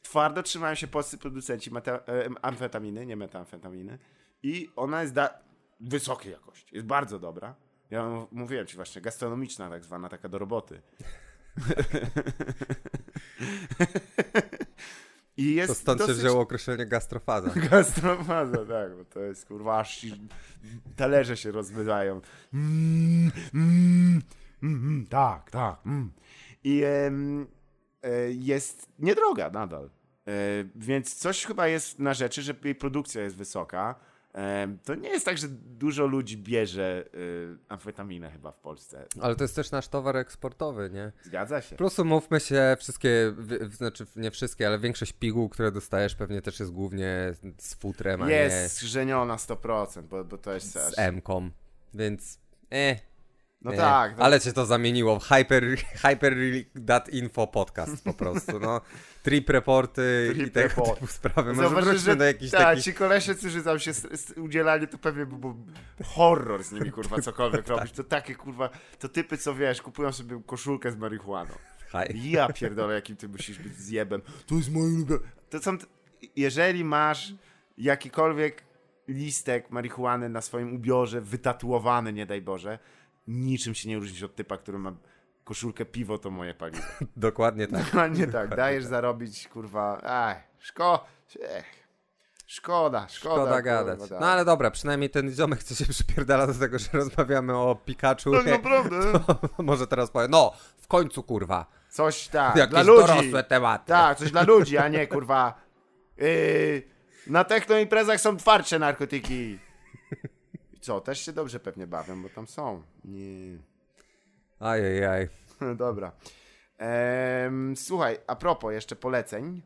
[0.03, 3.99] twardo trzymają się polscy producenci meta, e, amfetaminy, nie metamfetaminy
[4.43, 5.39] i ona jest da-
[5.81, 7.55] wysokiej jakości, jest bardzo dobra.
[7.91, 10.83] Ja mówiłem ci właśnie, gastronomiczna tak zwana, taka do roboty.
[15.37, 17.51] I jest To stąd się dosyć- wzięło określenie gastrofaza.
[17.71, 20.29] Gastrofaza, tak, bo to jest kurwa aż ci
[20.97, 22.21] talerze się rozmywają.
[22.55, 24.23] Mm, mm,
[24.63, 25.87] mm, mm, tak, tak.
[25.87, 26.13] Mm.
[26.65, 27.11] I e,
[28.33, 29.85] jest niedroga nadal.
[30.29, 30.31] E,
[30.75, 33.95] więc coś chyba jest na rzeczy, że jej produkcja jest wysoka.
[34.85, 37.19] To nie jest tak, że dużo ludzi bierze e,
[37.69, 39.07] amfetaminę chyba w Polsce.
[39.21, 41.13] Ale to jest też nasz towar eksportowy, nie?
[41.23, 41.77] Zgadza się.
[41.77, 43.35] Plus umówmy się, wszystkie,
[43.71, 48.31] znaczy nie wszystkie, ale większość piguł, które dostajesz pewnie też jest głównie z futrem, a
[48.31, 51.53] Jest żeniona 100%, bo, bo to jest nie z M-kom,
[51.95, 52.39] więc
[52.71, 53.01] eh,
[53.63, 53.79] No eh.
[53.79, 54.19] tak.
[54.19, 56.37] No, Ale cię to zamieniło w hyper, hyper
[56.87, 58.81] that info podcast po prostu, no.
[59.27, 60.95] Trip reporty i Trip tego report.
[60.95, 61.55] typu sprawy.
[61.55, 62.85] Może wróćmy że do jakichś tak, takich...
[62.85, 63.93] ci kolesie, którzy tam się
[64.37, 65.57] udzielali, to pewnie był, był
[66.05, 67.93] horror z nimi, kurwa, cokolwiek robić.
[67.93, 71.51] To takie, kurwa, to typy, co wiesz, kupują sobie koszulkę z marihuaną.
[71.93, 72.31] Hi.
[72.31, 74.23] Ja pierdolę, jakim ty musisz być zjebem.
[74.47, 75.21] To jest moje ulubione.
[75.51, 75.79] To są,
[76.37, 77.35] jeżeli masz
[77.79, 78.65] jakikolwiek
[79.09, 82.79] listek marihuany na swoim ubiorze, wytatuowany, nie daj Boże,
[83.27, 84.93] niczym się nie różnisz od typa, który ma
[85.47, 86.83] koszulkę piwo, to moje paliwo.
[87.17, 87.85] Dokładnie tak.
[87.85, 91.07] Dokładnie tak, dajesz zarobić, kurwa, ach, szko,
[91.43, 91.65] ech,
[92.47, 93.35] szkoda, szkoda.
[93.43, 93.99] Szkoda gadać.
[93.99, 94.21] kurwa, tak.
[94.21, 98.33] No ale dobra, przynajmniej ten ziomek, co się przypierdala do tego, że rozmawiamy o Pikachu.
[98.33, 98.97] Tak naprawdę,
[99.59, 101.67] Może teraz powiem, no, w końcu kurwa.
[101.91, 103.07] coś tak, Jakieś dla ludzi.
[103.07, 103.87] dorosłe tematy.
[103.87, 105.55] Tak, coś dla ludzi, a nie, kurwa,
[106.17, 106.83] yy,
[107.27, 109.59] na technoimprezach są twardsze narkotyki.
[110.81, 112.83] Co, też się dobrze pewnie bawią, bo tam są.
[113.05, 113.76] Nie.
[114.61, 115.29] Ajajaj.
[115.77, 116.13] Dobra.
[116.79, 119.63] Em, słuchaj, a propos jeszcze poleceń.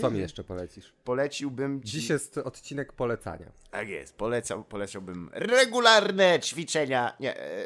[0.00, 0.92] Co mi jeszcze polecisz?
[1.04, 1.88] Poleciłbym ci...
[1.90, 3.52] Dziś jest odcinek polecania.
[3.70, 7.16] Tak jest, polecał, polecałbym regularne ćwiczenia.
[7.20, 7.40] Nie.
[7.40, 7.64] e,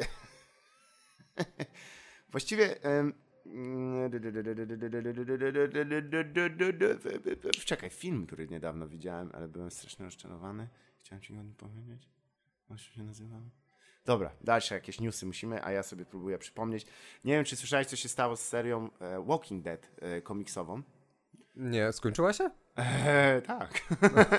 [2.32, 2.82] Właściwie.
[2.82, 3.12] em,
[7.66, 10.68] Czekaj, film, który niedawno widziałem, ale byłem strasznie rozczarowany.
[10.98, 12.08] Chciałem ci o nim powiedzieć.
[12.70, 13.40] Jak się nazywał?
[14.04, 16.86] Dobra, dalsze jakieś newsy musimy, a ja sobie próbuję przypomnieć.
[17.24, 20.82] Nie wiem, czy słyszałeś, co się stało z serią e, Walking Dead e, komiksową.
[21.56, 22.50] Nie, skończyła się?
[22.76, 23.80] Eee, tak.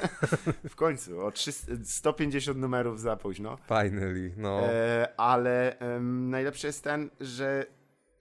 [0.69, 1.25] w końcu.
[1.25, 3.57] O 300, 150 numerów za późno.
[3.57, 4.59] Finally, no.
[4.61, 7.65] Eee, ale em, najlepszy jest ten, że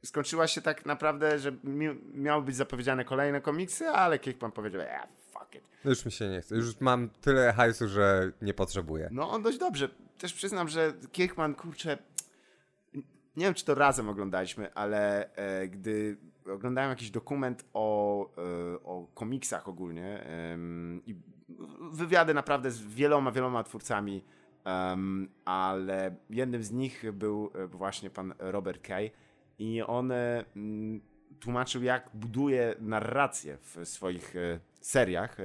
[0.05, 5.09] skończyła się tak naprawdę, że mi, miały być zapowiedziane kolejne komiksy, ale Kickman powiedział, yeah,
[5.32, 5.62] fuck it.
[5.84, 6.57] Już mi się nie chce.
[6.57, 9.09] Już mam tyle hajsu, że nie potrzebuję.
[9.12, 9.88] No on dość dobrze.
[10.21, 11.99] Też przyznam, że Kickman, kurczę,
[13.37, 16.16] nie wiem, czy to razem oglądaliśmy, ale e, gdy
[16.47, 21.14] oglądałem jakiś dokument o, e, o komiksach ogólnie em, i
[21.93, 24.25] wywiady naprawdę z wieloma, wieloma twórcami,
[25.45, 29.11] ale jednym z nich był e, właśnie pan Robert Kay
[29.59, 30.45] i on e,
[31.41, 35.37] tłumaczył, jak buduje narrację w swoich e, seriach.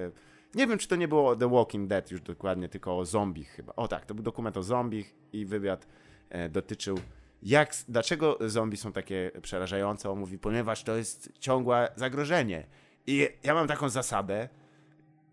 [0.55, 3.73] Nie wiem, czy to nie było The Walking Dead już dokładnie, tylko o zombich chyba.
[3.75, 5.87] O tak, to był dokument o zombich i wywiad
[6.29, 6.99] e, dotyczył
[7.43, 10.09] jak, dlaczego zombie są takie przerażające.
[10.11, 12.67] On mówi, ponieważ to jest ciągłe zagrożenie
[13.07, 14.49] I ja mam taką zasadę,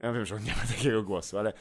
[0.00, 1.52] ja wiem, że on nie ma takiego głosu, ale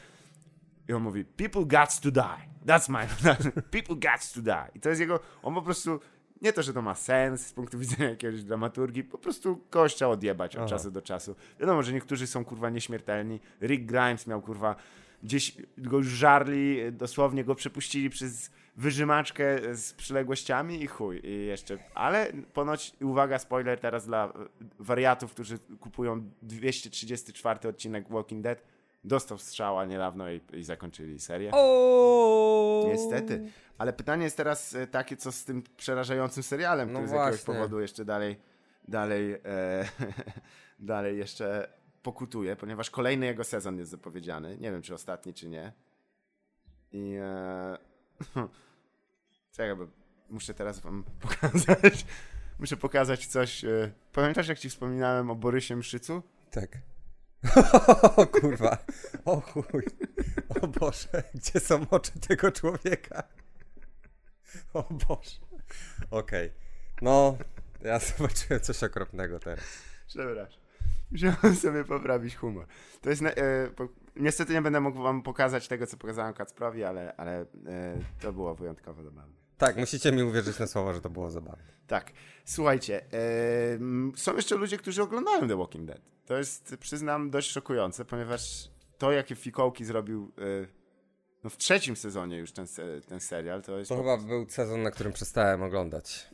[0.89, 2.51] i on mówi, people got to die.
[2.66, 3.07] That's my,
[3.82, 4.72] people got to die.
[4.76, 5.99] I to jest jego, on po prostu,
[6.42, 10.56] nie to, że to ma sens z punktu widzenia jakiejś dramaturgii, po prostu kościa odjebać
[10.56, 10.70] od Aha.
[10.70, 11.36] czasu do czasu.
[11.60, 13.39] Wiadomo, że niektórzy są kurwa nieśmiertelni.
[13.62, 14.76] Rick Grimes miał kurwa,
[15.24, 21.22] gdzieś go już żarli, dosłownie go przepuścili przez wyżymaczkę z przyległościami i chuj.
[21.24, 24.34] I jeszcze, ale ponoć, uwaga, spoiler teraz dla
[24.80, 28.64] wariatów, którzy kupują 234 odcinek Walking Dead,
[29.04, 31.52] dostał strzała niedawno i, i zakończyli serię.
[31.54, 32.84] O!
[32.88, 33.52] Niestety.
[33.78, 37.41] Ale pytanie jest teraz e, takie, co z tym przerażającym serialem, No który z jakiegoś
[37.41, 38.39] powodu jeszcze dalej,
[38.88, 39.86] dalej, e,
[40.80, 41.74] dalej jeszcze
[42.04, 44.58] pokutuje, ponieważ kolejny jego sezon jest zapowiedziany.
[44.58, 45.74] Nie wiem, czy ostatni, czy nie.
[46.91, 47.78] I e,
[49.56, 49.88] czekaj, bo
[50.30, 52.06] muszę teraz wam pokazać.
[52.60, 53.66] Muszę pokazać coś.
[54.14, 56.22] Pamiętasz, jak ci wspominałem o Borysie Mszycu?
[56.52, 56.78] Tak.
[58.18, 58.78] O kurwa.
[59.26, 59.84] O chuj.
[60.62, 61.24] O Boże.
[61.36, 63.24] Gdzie są oczy tego człowieka?
[64.74, 65.39] O Boże.
[66.12, 66.52] Okej.
[67.02, 67.38] No,
[67.82, 69.66] ja zobaczyłem coś okropnego teraz.
[70.08, 70.62] Przepraszam.
[71.12, 72.66] Musiałem sobie poprawić humor.
[73.02, 73.22] To jest.
[73.22, 77.42] na- E, po, niestety nie będę mógł wam pokazać tego, co pokazałem Kacprowi, ale, ale
[77.42, 77.46] e,
[78.22, 79.41] to było wyjątkowo zabawne.
[79.62, 81.64] Tak, musicie mi uwierzyć na słowo, że to było zabawne.
[81.88, 82.12] Tak.
[82.45, 83.01] Słuchajcie,
[83.80, 86.01] m, są jeszcze ludzie, którzy oglądają The Walking Dead.
[86.26, 90.68] To jest, przyznam, dość szokujące, ponieważ to, jakie fikołki zrobił e,
[91.43, 92.66] no w trzecim sezonie już ten,
[93.07, 93.89] ten serial, to jest.
[93.89, 96.30] To chyba był sezon, na którym przestałem oglądać.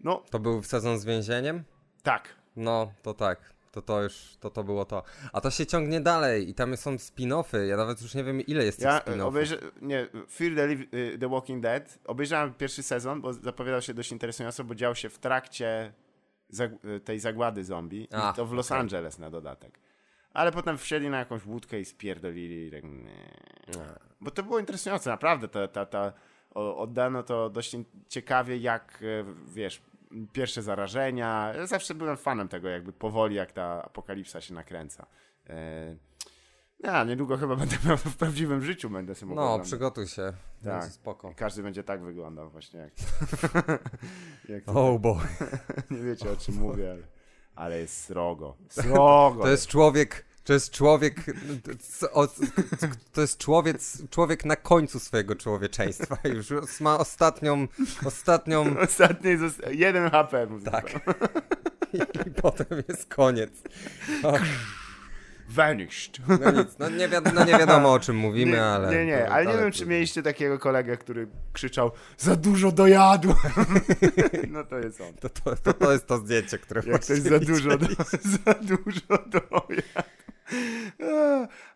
[0.00, 1.64] No, To był sezon z więzieniem?
[2.02, 2.28] tak.
[2.56, 3.51] No, to tak.
[3.72, 5.02] To to już, to to było to.
[5.32, 7.58] A to się ciągnie dalej i tam są spin-offy.
[7.66, 9.58] Ja nawet już nie wiem ile jest tych Ja e, spin-offów.
[9.82, 11.98] nie, Fear the, y, the Walking Dead.
[12.04, 15.92] Obejrzałem pierwszy sezon, bo zapowiadał się dość interesująco, bo dział się w trakcie
[16.52, 18.08] zag- y, tej zagłady zombie.
[18.12, 18.80] A, I to w Los okej.
[18.80, 19.78] Angeles na dodatek.
[20.32, 22.70] Ale potem wsiedli na jakąś łódkę i spierdolili.
[23.72, 23.98] Tak.
[24.20, 25.48] Bo to było interesujące, naprawdę.
[25.48, 26.12] Ta, ta, ta,
[26.54, 27.76] oddano to dość
[28.08, 29.82] ciekawie, jak e, wiesz,
[30.32, 31.52] pierwsze zarażenia.
[31.56, 35.06] Ja zawsze byłem fanem tego, jakby powoli, jak ta apokalipsa się nakręca.
[35.50, 35.96] E,
[36.80, 39.66] ja niedługo chyba będę miał w prawdziwym życiu, będę sobie No, oglądać.
[39.68, 40.32] przygotuj się.
[40.64, 40.84] Tak.
[40.84, 41.34] Spoko.
[41.36, 42.92] Każdy będzie tak wyglądał właśnie jak,
[44.48, 45.20] jak Oh boy.
[45.90, 47.02] nie wiecie o czym mówię, ale,
[47.54, 48.56] ale jest srogo.
[48.68, 49.42] Srogo!
[49.42, 51.14] To jest człowiek, to jest człowiek,
[53.12, 53.76] to jest człowiek,
[54.10, 56.18] człowiek na końcu swojego człowieczeństwa.
[56.24, 57.68] Już ma ostatnią,
[58.04, 59.30] ostatnią, Ostatni
[59.70, 60.86] jeden HP tak.
[62.26, 63.50] I potem jest koniec.
[64.22, 64.32] O,
[65.48, 66.18] Vanished.
[66.28, 68.94] no nic, no nie, wiad- no nie wiadomo o czym mówimy, nie, ale...
[68.94, 73.36] Nie, nie, ale nie wiem, czy mieliście takiego kolegę, który krzyczał za dużo dojadłem.
[74.48, 75.14] No to jest on.
[75.14, 77.86] To, to, to, to jest to zdjęcie, które Jak ktoś właśnie za dużo, do,
[78.22, 80.11] za dużo dojadł.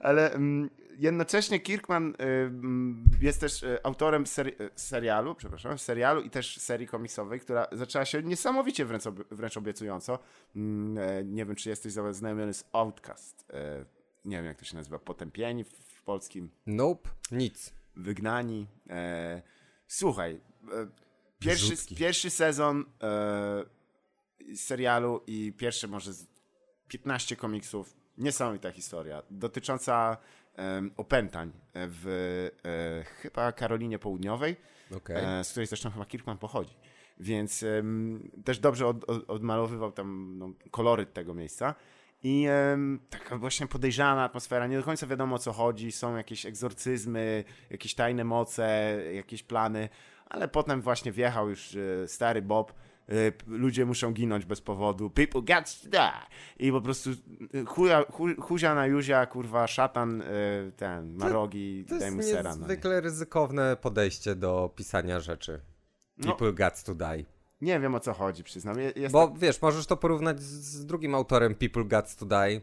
[0.07, 6.23] Ale mm, jednocześnie Kirkman y, mm, jest też y, autorem seri y, serialu, przepraszam, serialu
[6.23, 10.19] i też serii komiksowej, która zaczęła się niesamowicie wręcz, ob wręcz obiecująco.
[10.97, 13.47] E, nie wiem, czy jesteś zaznajomiony z Outcast.
[13.53, 13.85] E,
[14.25, 17.73] nie wiem, jak to się nazywa, potępieni w, w polskim, Nope, nic.
[17.97, 18.67] wygnani.
[18.91, 19.43] E,
[19.87, 20.41] słuchaj,
[21.39, 22.85] pierwszy, pierwszy sezon
[24.55, 26.27] serialu i pierwsze może z
[26.89, 28.06] 15 komiksów.
[28.19, 30.17] Niesamowita historia dotycząca
[30.57, 32.07] em, opętań w
[32.65, 34.57] e, chyba Karolinie Południowej,
[34.97, 35.17] Okej.
[35.41, 36.75] e, z której zresztą chyba Kirkman pochodzi.
[37.21, 41.75] Więc em, też dobrze od, od, odmalowywał tam no, koloryt tego miejsca.
[42.23, 46.47] I em, taka właśnie podejrzana atmosfera, nie do końca wiadomo o co chodzi, są jakieś
[46.47, 49.89] egzorcyzmy, jakieś tajne moce, jakieś plany,
[50.27, 52.73] ale potem właśnie wjechał już e, stary Bob,
[53.47, 56.13] ludzie muszą ginąć bez powodu, people got to die.
[56.59, 57.11] I po prostu
[57.55, 60.27] e, chuja, chu, huzia na Juzia, kurwa, szatan, e,
[60.77, 62.43] ten, ma rogi, To daj jest mu sera.
[62.43, 62.61] no nie?
[62.61, 65.61] niezwykle ryzykowne podejście do pisania rzeczy.
[66.19, 66.25] No.
[66.37, 67.25] People got to die.
[67.61, 68.79] Nie wiem o co chodzi, przyznam.
[68.79, 72.61] Je- Jest Bo wiesz, możesz to porównać z, drugim autorem People Got to Die,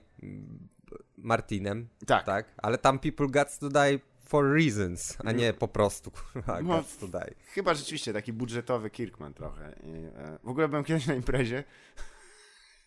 [1.18, 2.26] Martinem, Tak.
[2.26, 2.46] tak?
[2.58, 6.84] Ale tam People Got to Die for reasons, a nie po prostu kurwa, No.
[7.02, 7.36] die.
[7.46, 9.76] Chyba rzeczywiście taki budżetowy Kirkman trochę.
[9.84, 11.64] I, e, w ogóle byłem kiedyś na imprezie.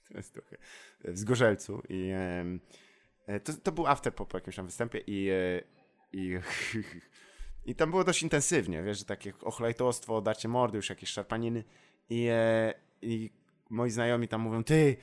[0.09, 0.57] To jest trochę.
[1.05, 2.11] W Zgorzelcu i
[3.27, 5.63] e, to, to był afterpop po jakimś tam występie i, e,
[6.13, 6.39] i,
[7.71, 11.65] i tam było dość intensywnie, wiesz, że takie ochlejtostwo, darcie mordy, już jakieś szarpaniny
[12.11, 13.31] i, e, i
[13.71, 14.97] moi znajomi tam mówią, ty,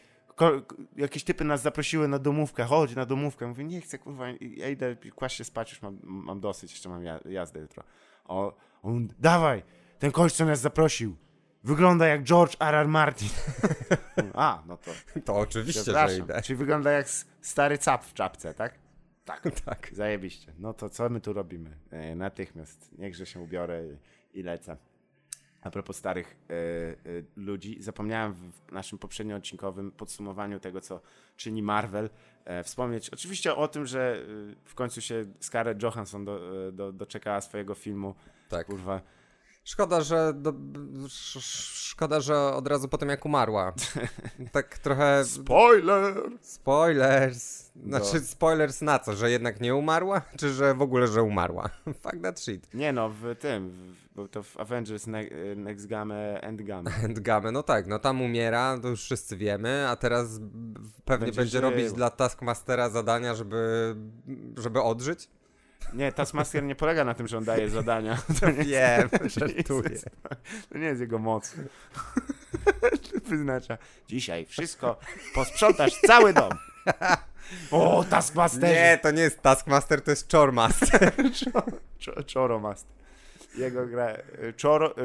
[0.95, 3.47] jakieś typy nas zaprosiły na domówkę, chodź na domówkę.
[3.47, 7.03] Mówię, nie chcę, kurwa, ja idę kłaść się spać, już mam, mam dosyć, jeszcze mam
[7.03, 7.83] ja- jazdę jutro.
[8.25, 9.63] O, on, dawaj,
[9.99, 11.15] ten koleś, co nas zaprosił.
[11.63, 12.75] wygląda jak George R.
[12.75, 12.87] R.
[12.87, 13.29] Martin.
[14.33, 14.91] A, no to
[15.25, 16.41] To oczywiście, że idę.
[16.41, 17.07] Czyli wygląda jak
[17.41, 18.73] stary cap w czapce, tak?
[19.25, 19.43] Tak.
[19.65, 19.89] Tak.
[19.93, 20.53] Zajebiście.
[20.59, 21.77] No to co my tu robimy?
[21.91, 22.91] E, natychmiast.
[22.97, 23.83] Niechże się ubiorę
[24.33, 24.77] i, i lecę.
[25.63, 26.95] A propos starych e, e,
[27.35, 31.01] ludzi, zapomniałem w, naszym poprzednim odcinkowym podsumowaniu tego, co
[31.37, 32.09] czyni Marvel,
[32.45, 34.25] e, wspomnieć oczywiście o tym, że
[34.65, 38.15] w końcu się Scarlett Johansson do, do, doczekała swojego filmu.
[38.49, 38.67] Tak.
[38.67, 39.01] Kurwa.
[39.63, 40.53] Szkoda, że do,
[41.05, 43.73] sz, sz- szkoda, że od razu po tym jak umarła.
[44.51, 46.13] Tak trochę Spoiler!
[46.41, 47.71] spoilers.
[47.75, 47.99] No.
[47.99, 51.69] Znaczy spoilers na co, że jednak nie umarła, czy że w ogóle że umarła?
[52.03, 52.73] Fuck that shit.
[52.73, 55.23] Nie no, w tym, w, bo to w Avengers ne,
[55.55, 56.91] Next Game, Endgame.
[57.03, 60.39] Endgame, no tak, no tam umiera, to już wszyscy wiemy, a teraz
[61.05, 63.95] pewnie Będzie będzie robić dla Taskmastera zadania, żeby,
[64.57, 65.29] żeby odżyć.
[65.93, 68.17] Nie, Taskmaster nie polega na tym, że on daje zadania.
[68.39, 69.89] To nie, Wiem, żartuję.
[69.89, 70.05] jest,
[70.71, 71.53] to nie jest jego moc.
[73.29, 73.77] Wyznacza.
[74.07, 74.99] Dzisiaj wszystko,
[75.35, 76.51] posprzątasz cały dom.
[77.71, 78.69] O, Taskmaster!
[78.69, 81.11] Nie, to nie jest Taskmaster, to jest Chormaster.
[82.25, 82.91] Czoro Master.
[83.57, 84.17] Jego gra e,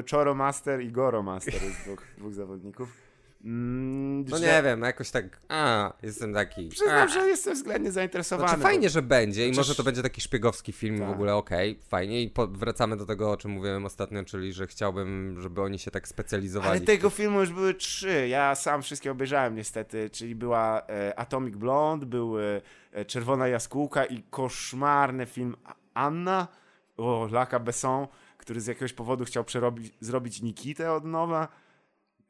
[0.05, 3.08] Czoro Master i Goro Master jest dwóch, dwóch zawodników.
[3.45, 6.69] Mm, No że- nie wiem, jakoś tak, a, jestem taki.
[6.69, 7.09] Przyznam, a.
[7.09, 8.49] że jestem względnie zainteresowany.
[8.49, 11.11] Znaczy fajnie, że będzie i może to będzie taki szpiegowski film i w Tak.
[11.11, 15.37] ogóle okej, fajnie i po, wracamy do tego, o czym mówiłem ostatnio, czyli że chciałbym,
[15.41, 16.71] żeby oni się tak specjalizowali.
[16.71, 18.29] Ale tego filmu już były trzy.
[18.29, 20.11] Ja sam wszystkie obejrzałem niestety.
[20.11, 25.57] Czyli była e, Atomic Blonde, był e, Czerwona Jaskółka i koszmarny film
[25.95, 26.49] Anna
[26.97, 28.07] o Laka Besson,
[28.39, 31.49] który z jakiegoś powodu chciał przerobić, zrobić Nikitę od nowa.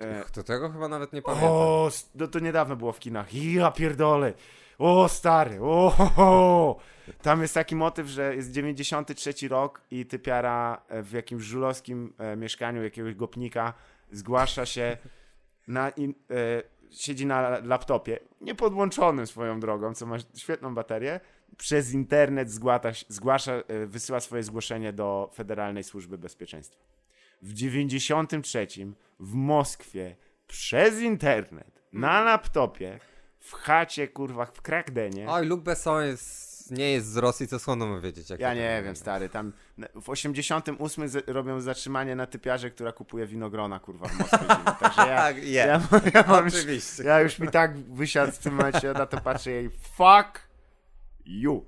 [0.00, 1.50] E, To tego chyba nawet nie pamiętam.
[1.50, 3.34] o, no to niedawno było w kinach.
[3.34, 4.32] Ja pierdolę.
[4.78, 5.58] O, stary.
[5.62, 6.76] O, ho, ho.
[7.22, 12.36] Tam jest taki motyw, że jest 93 rok i typiara e, w jakimś żulowskim e,
[12.36, 13.74] mieszkaniu jakiegoś gopnika
[14.12, 14.96] zgłasza się
[15.68, 21.20] na in, e, siedzi na laptopie, niepodłączonym swoją drogą, co ma świetną baterię,
[21.56, 23.52] przez internet zgłata, zgłasza,
[23.86, 26.97] wysyła swoje zgłoszenie do Federalnej Służby Bezpieczeństwa.
[27.42, 28.66] W 93
[29.20, 30.16] w Moskwie
[30.46, 32.98] przez internet na laptopie
[33.40, 35.26] w chacie, kurwa, w Krakdenie.
[35.30, 38.30] Oj, Luc Besson jest, nie jest z Rosji, co skąd on wiedzieć?
[38.30, 39.52] Jak Ja nie wiem, stary, tam
[39.94, 44.38] w 88 z- robią zatrzymanie na typiarze, która kupuje winogrona, kurwa, w Moskwie.
[44.80, 45.50] Także ja, Tak, je.
[45.52, 45.80] ja,
[46.14, 47.02] ja, mam już, Oczywiście.
[47.02, 50.48] ja już mi tak wysiadł w tym momencie, na to patrzę jej, fuck
[51.26, 51.64] you.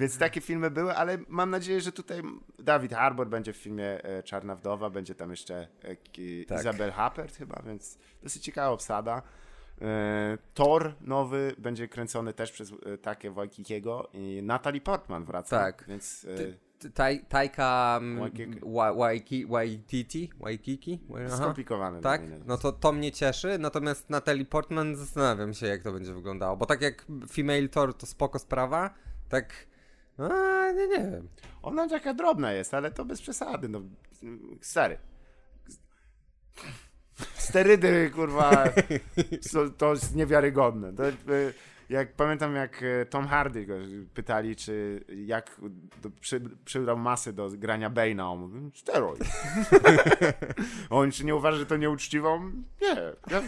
[0.00, 2.22] Więc takie filmy były, ale mam nadzieję, że tutaj
[2.58, 5.96] Dawid Harbour będzie w filmie e, Czarna Wdowa, będzie tam jeszcze e,
[6.44, 6.60] Tak.
[6.60, 9.22] Isabel Huppert chyba, więc dosyć ciekawa obsada.
[9.82, 12.72] E, Thor nowy będzie kręcony też przez
[13.02, 15.58] takie Wojkikiego i Natalie Portman wraca.
[15.58, 15.84] Tak.
[15.88, 18.00] Więc Ty- ty- Taj, tajka
[19.48, 20.30] Waikiki.
[20.40, 21.00] Waikiki?
[21.26, 21.36] Aha.
[21.36, 22.00] skomplikowane.
[22.00, 22.22] Tak?
[22.46, 26.56] No to to mnie cieszy, natomiast Natalie Portman zastanawiam się, jak to będzie wyglądało.
[26.56, 28.94] Bo tak jak Female Thor to spoko sprawa,
[29.28, 29.69] tak...
[30.20, 31.28] A, nie, nie wiem.
[31.62, 33.68] Ona taka drobna jest, ale to bez przesady.
[33.68, 33.82] No,
[34.60, 34.98] stary.
[37.34, 38.64] Sterydy, kurwa,
[39.78, 40.92] to jest niewiarygodne.
[40.92, 41.12] To, e,
[41.90, 43.74] jak pamiętam, jak e, Tom Hardy go
[44.14, 45.60] pytali, czy jak
[46.02, 49.22] do, przy, przybrał masy do grania Bane'a, on mówił, steroid.
[50.90, 52.50] on czy nie uważa, że to nieuczciwą?
[52.82, 52.94] Nie.
[53.30, 53.42] Ja,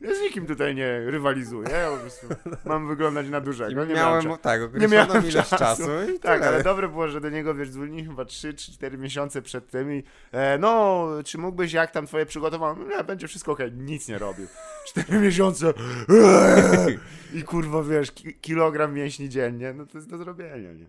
[0.00, 1.68] ja z nikim tutaj nie rywalizuję.
[1.70, 2.26] Ja po prostu
[2.64, 3.84] mam wyglądać na dużego.
[3.84, 5.82] Nie miałem, miałem tak, nie miałem ilość czasu.
[6.22, 6.48] tak, tyle.
[6.48, 10.58] ale dobre było, że do niego wiesz, dzwonili chyba 3-4 miesiące przed tym i e,
[10.58, 12.84] no, czy mógłbyś, jak tam twoje przygotowanie?
[12.84, 14.46] Nie, będzie wszystko okej, nic nie robił.
[14.86, 15.66] 4 miesiące
[16.08, 16.98] eee,
[17.38, 20.86] i kurwa, wiesz, ki kilogram mięśni dziennie, no to jest do zrobienia, nie?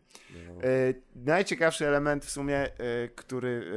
[0.48, 0.64] No.
[0.64, 2.70] E, najciekawszy element w sumie, e,
[3.16, 3.72] który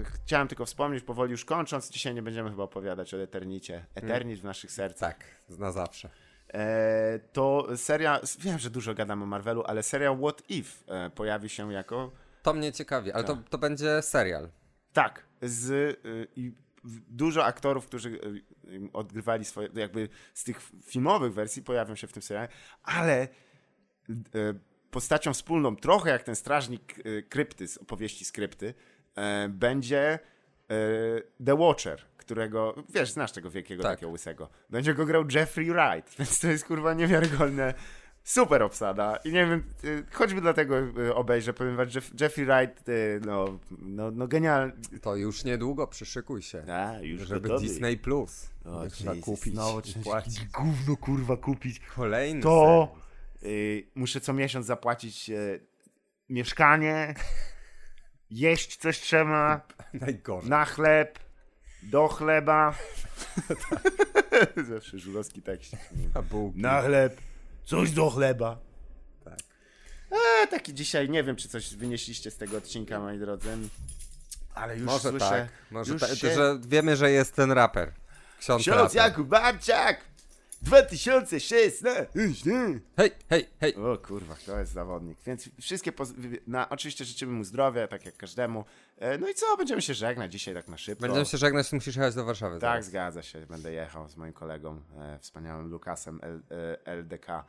[0.00, 3.84] e, chciałem tylko wspomnieć, powoli już kończąc, dzisiaj nie będziemy chyba opowiadać o Eternicie.
[3.94, 5.14] Eternit w naszych sercach.
[5.14, 5.24] Tak,
[5.58, 6.08] na zawsze.
[7.32, 12.12] To seria, wiem, że dużo gadam o Marvelu, ale seria What If pojawi się jako
[12.42, 13.48] To mnie ciekawi, ale to, Tak.
[13.48, 14.48] to będzie serial.
[14.92, 15.96] Tak, z y,
[17.08, 18.42] dużo aktorów, którzy y,
[18.92, 22.48] odgrywali swoje, jakby z tych filmowych wersji pojawią się w tym serialu,
[22.82, 23.28] ale
[24.10, 24.14] y,
[24.90, 28.74] postacią wspólną, trochę jak ten strażnik y, krypty z opowieści skrypty,
[29.48, 30.18] będzie
[31.46, 33.92] The Watcher, którego, wiesz, znasz tego wielkiego Tak.
[33.92, 34.48] takiego łysego.
[34.70, 37.74] Będzie go grał Jeffrey Wright, więc to jest kurwa niewiarygodne.
[38.28, 42.88] Super obsada i nie wiem, y, choćby dlatego y, obejrzę, powiem wam, Jeff, Jeffrey Wright,
[42.88, 44.72] y, no, no, no genialny.
[45.02, 46.64] To już niedługo, przyszykuj się.
[46.72, 47.66] A, już żeby gotowy.
[47.66, 50.22] Disney Plus O, trzeba Jesus, kupić znowu trzeba
[50.58, 51.80] gówno kurwa kupić.
[51.80, 52.94] Kolejny To
[53.42, 55.66] y, muszę co miesiąc zapłacić y,
[56.28, 57.14] mieszkanie,
[58.30, 59.66] jeść coś trzeba.
[59.92, 60.50] Najgorzej.
[60.50, 61.18] na chleb,
[61.82, 62.74] do chleba.
[64.70, 65.76] Zawsze żulowski tekst.
[66.14, 66.60] A bułki.
[66.60, 67.20] Na chleb,
[67.68, 68.58] coś do chleba.
[69.24, 69.38] Tak.
[70.10, 73.48] E, taki dzisiaj, nie wiem, czy coś wynieśliście z tego odcinka, moi drodzy.
[74.54, 75.48] Ale już Może słyszę, tak.
[75.70, 76.34] Może już tak, się...
[76.34, 77.92] że wiemy, że jest ten raper.
[78.40, 78.96] Ksiądz, Ksiądz raper.
[78.96, 80.07] Jakub Barciak!
[80.62, 82.06] 2016!
[82.96, 83.74] Hej, hej, hej.
[83.76, 85.18] O kurwa, to jest zawodnik.
[85.26, 85.92] Więc wszystkie,
[86.46, 88.64] na, oczywiście życzymy mu zdrowia, tak jak każdemu.
[88.98, 91.02] E, No i co, będziemy się żegnać dzisiaj tak na szybko.
[91.02, 92.54] Będziemy się żegnać, musisz jechać do Warszawy.
[92.54, 92.86] Tak, zaraz.
[92.86, 93.46] zgadza się.
[93.46, 97.44] Będę jechał z moim kolegą, e, wspaniałym Lukasem L, e, LDK.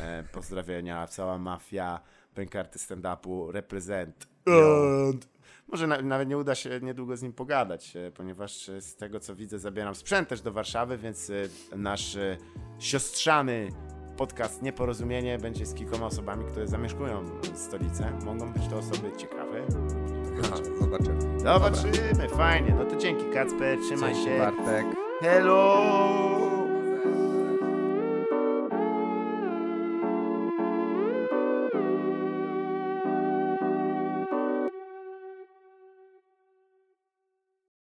[0.00, 2.00] E, pozdrowienia, cała mafia,
[2.34, 4.26] bękarty stand-upu, reprezent.
[4.46, 5.28] And.
[5.70, 9.20] Może na, nawet nie uda się niedługo z nim pogadać, e, ponieważ e, z tego
[9.20, 12.18] co widzę zabieram sprzęt też do Warszawy, więc e, nasz
[12.78, 13.68] siostrzany
[14.16, 18.12] podcast Nieporozumienie będzie z kilkoma osobami, które zamieszkują stolicę.
[18.24, 19.66] Mogą być to osoby ciekawe.
[20.44, 21.40] Aha, zobaczymy.
[21.40, 22.74] Zobaczymy, fajnie.
[22.78, 24.38] No to dzięki Kacper, trzymaj Dzięki, się.
[24.38, 24.86] Bartek.
[25.20, 26.59] Hello!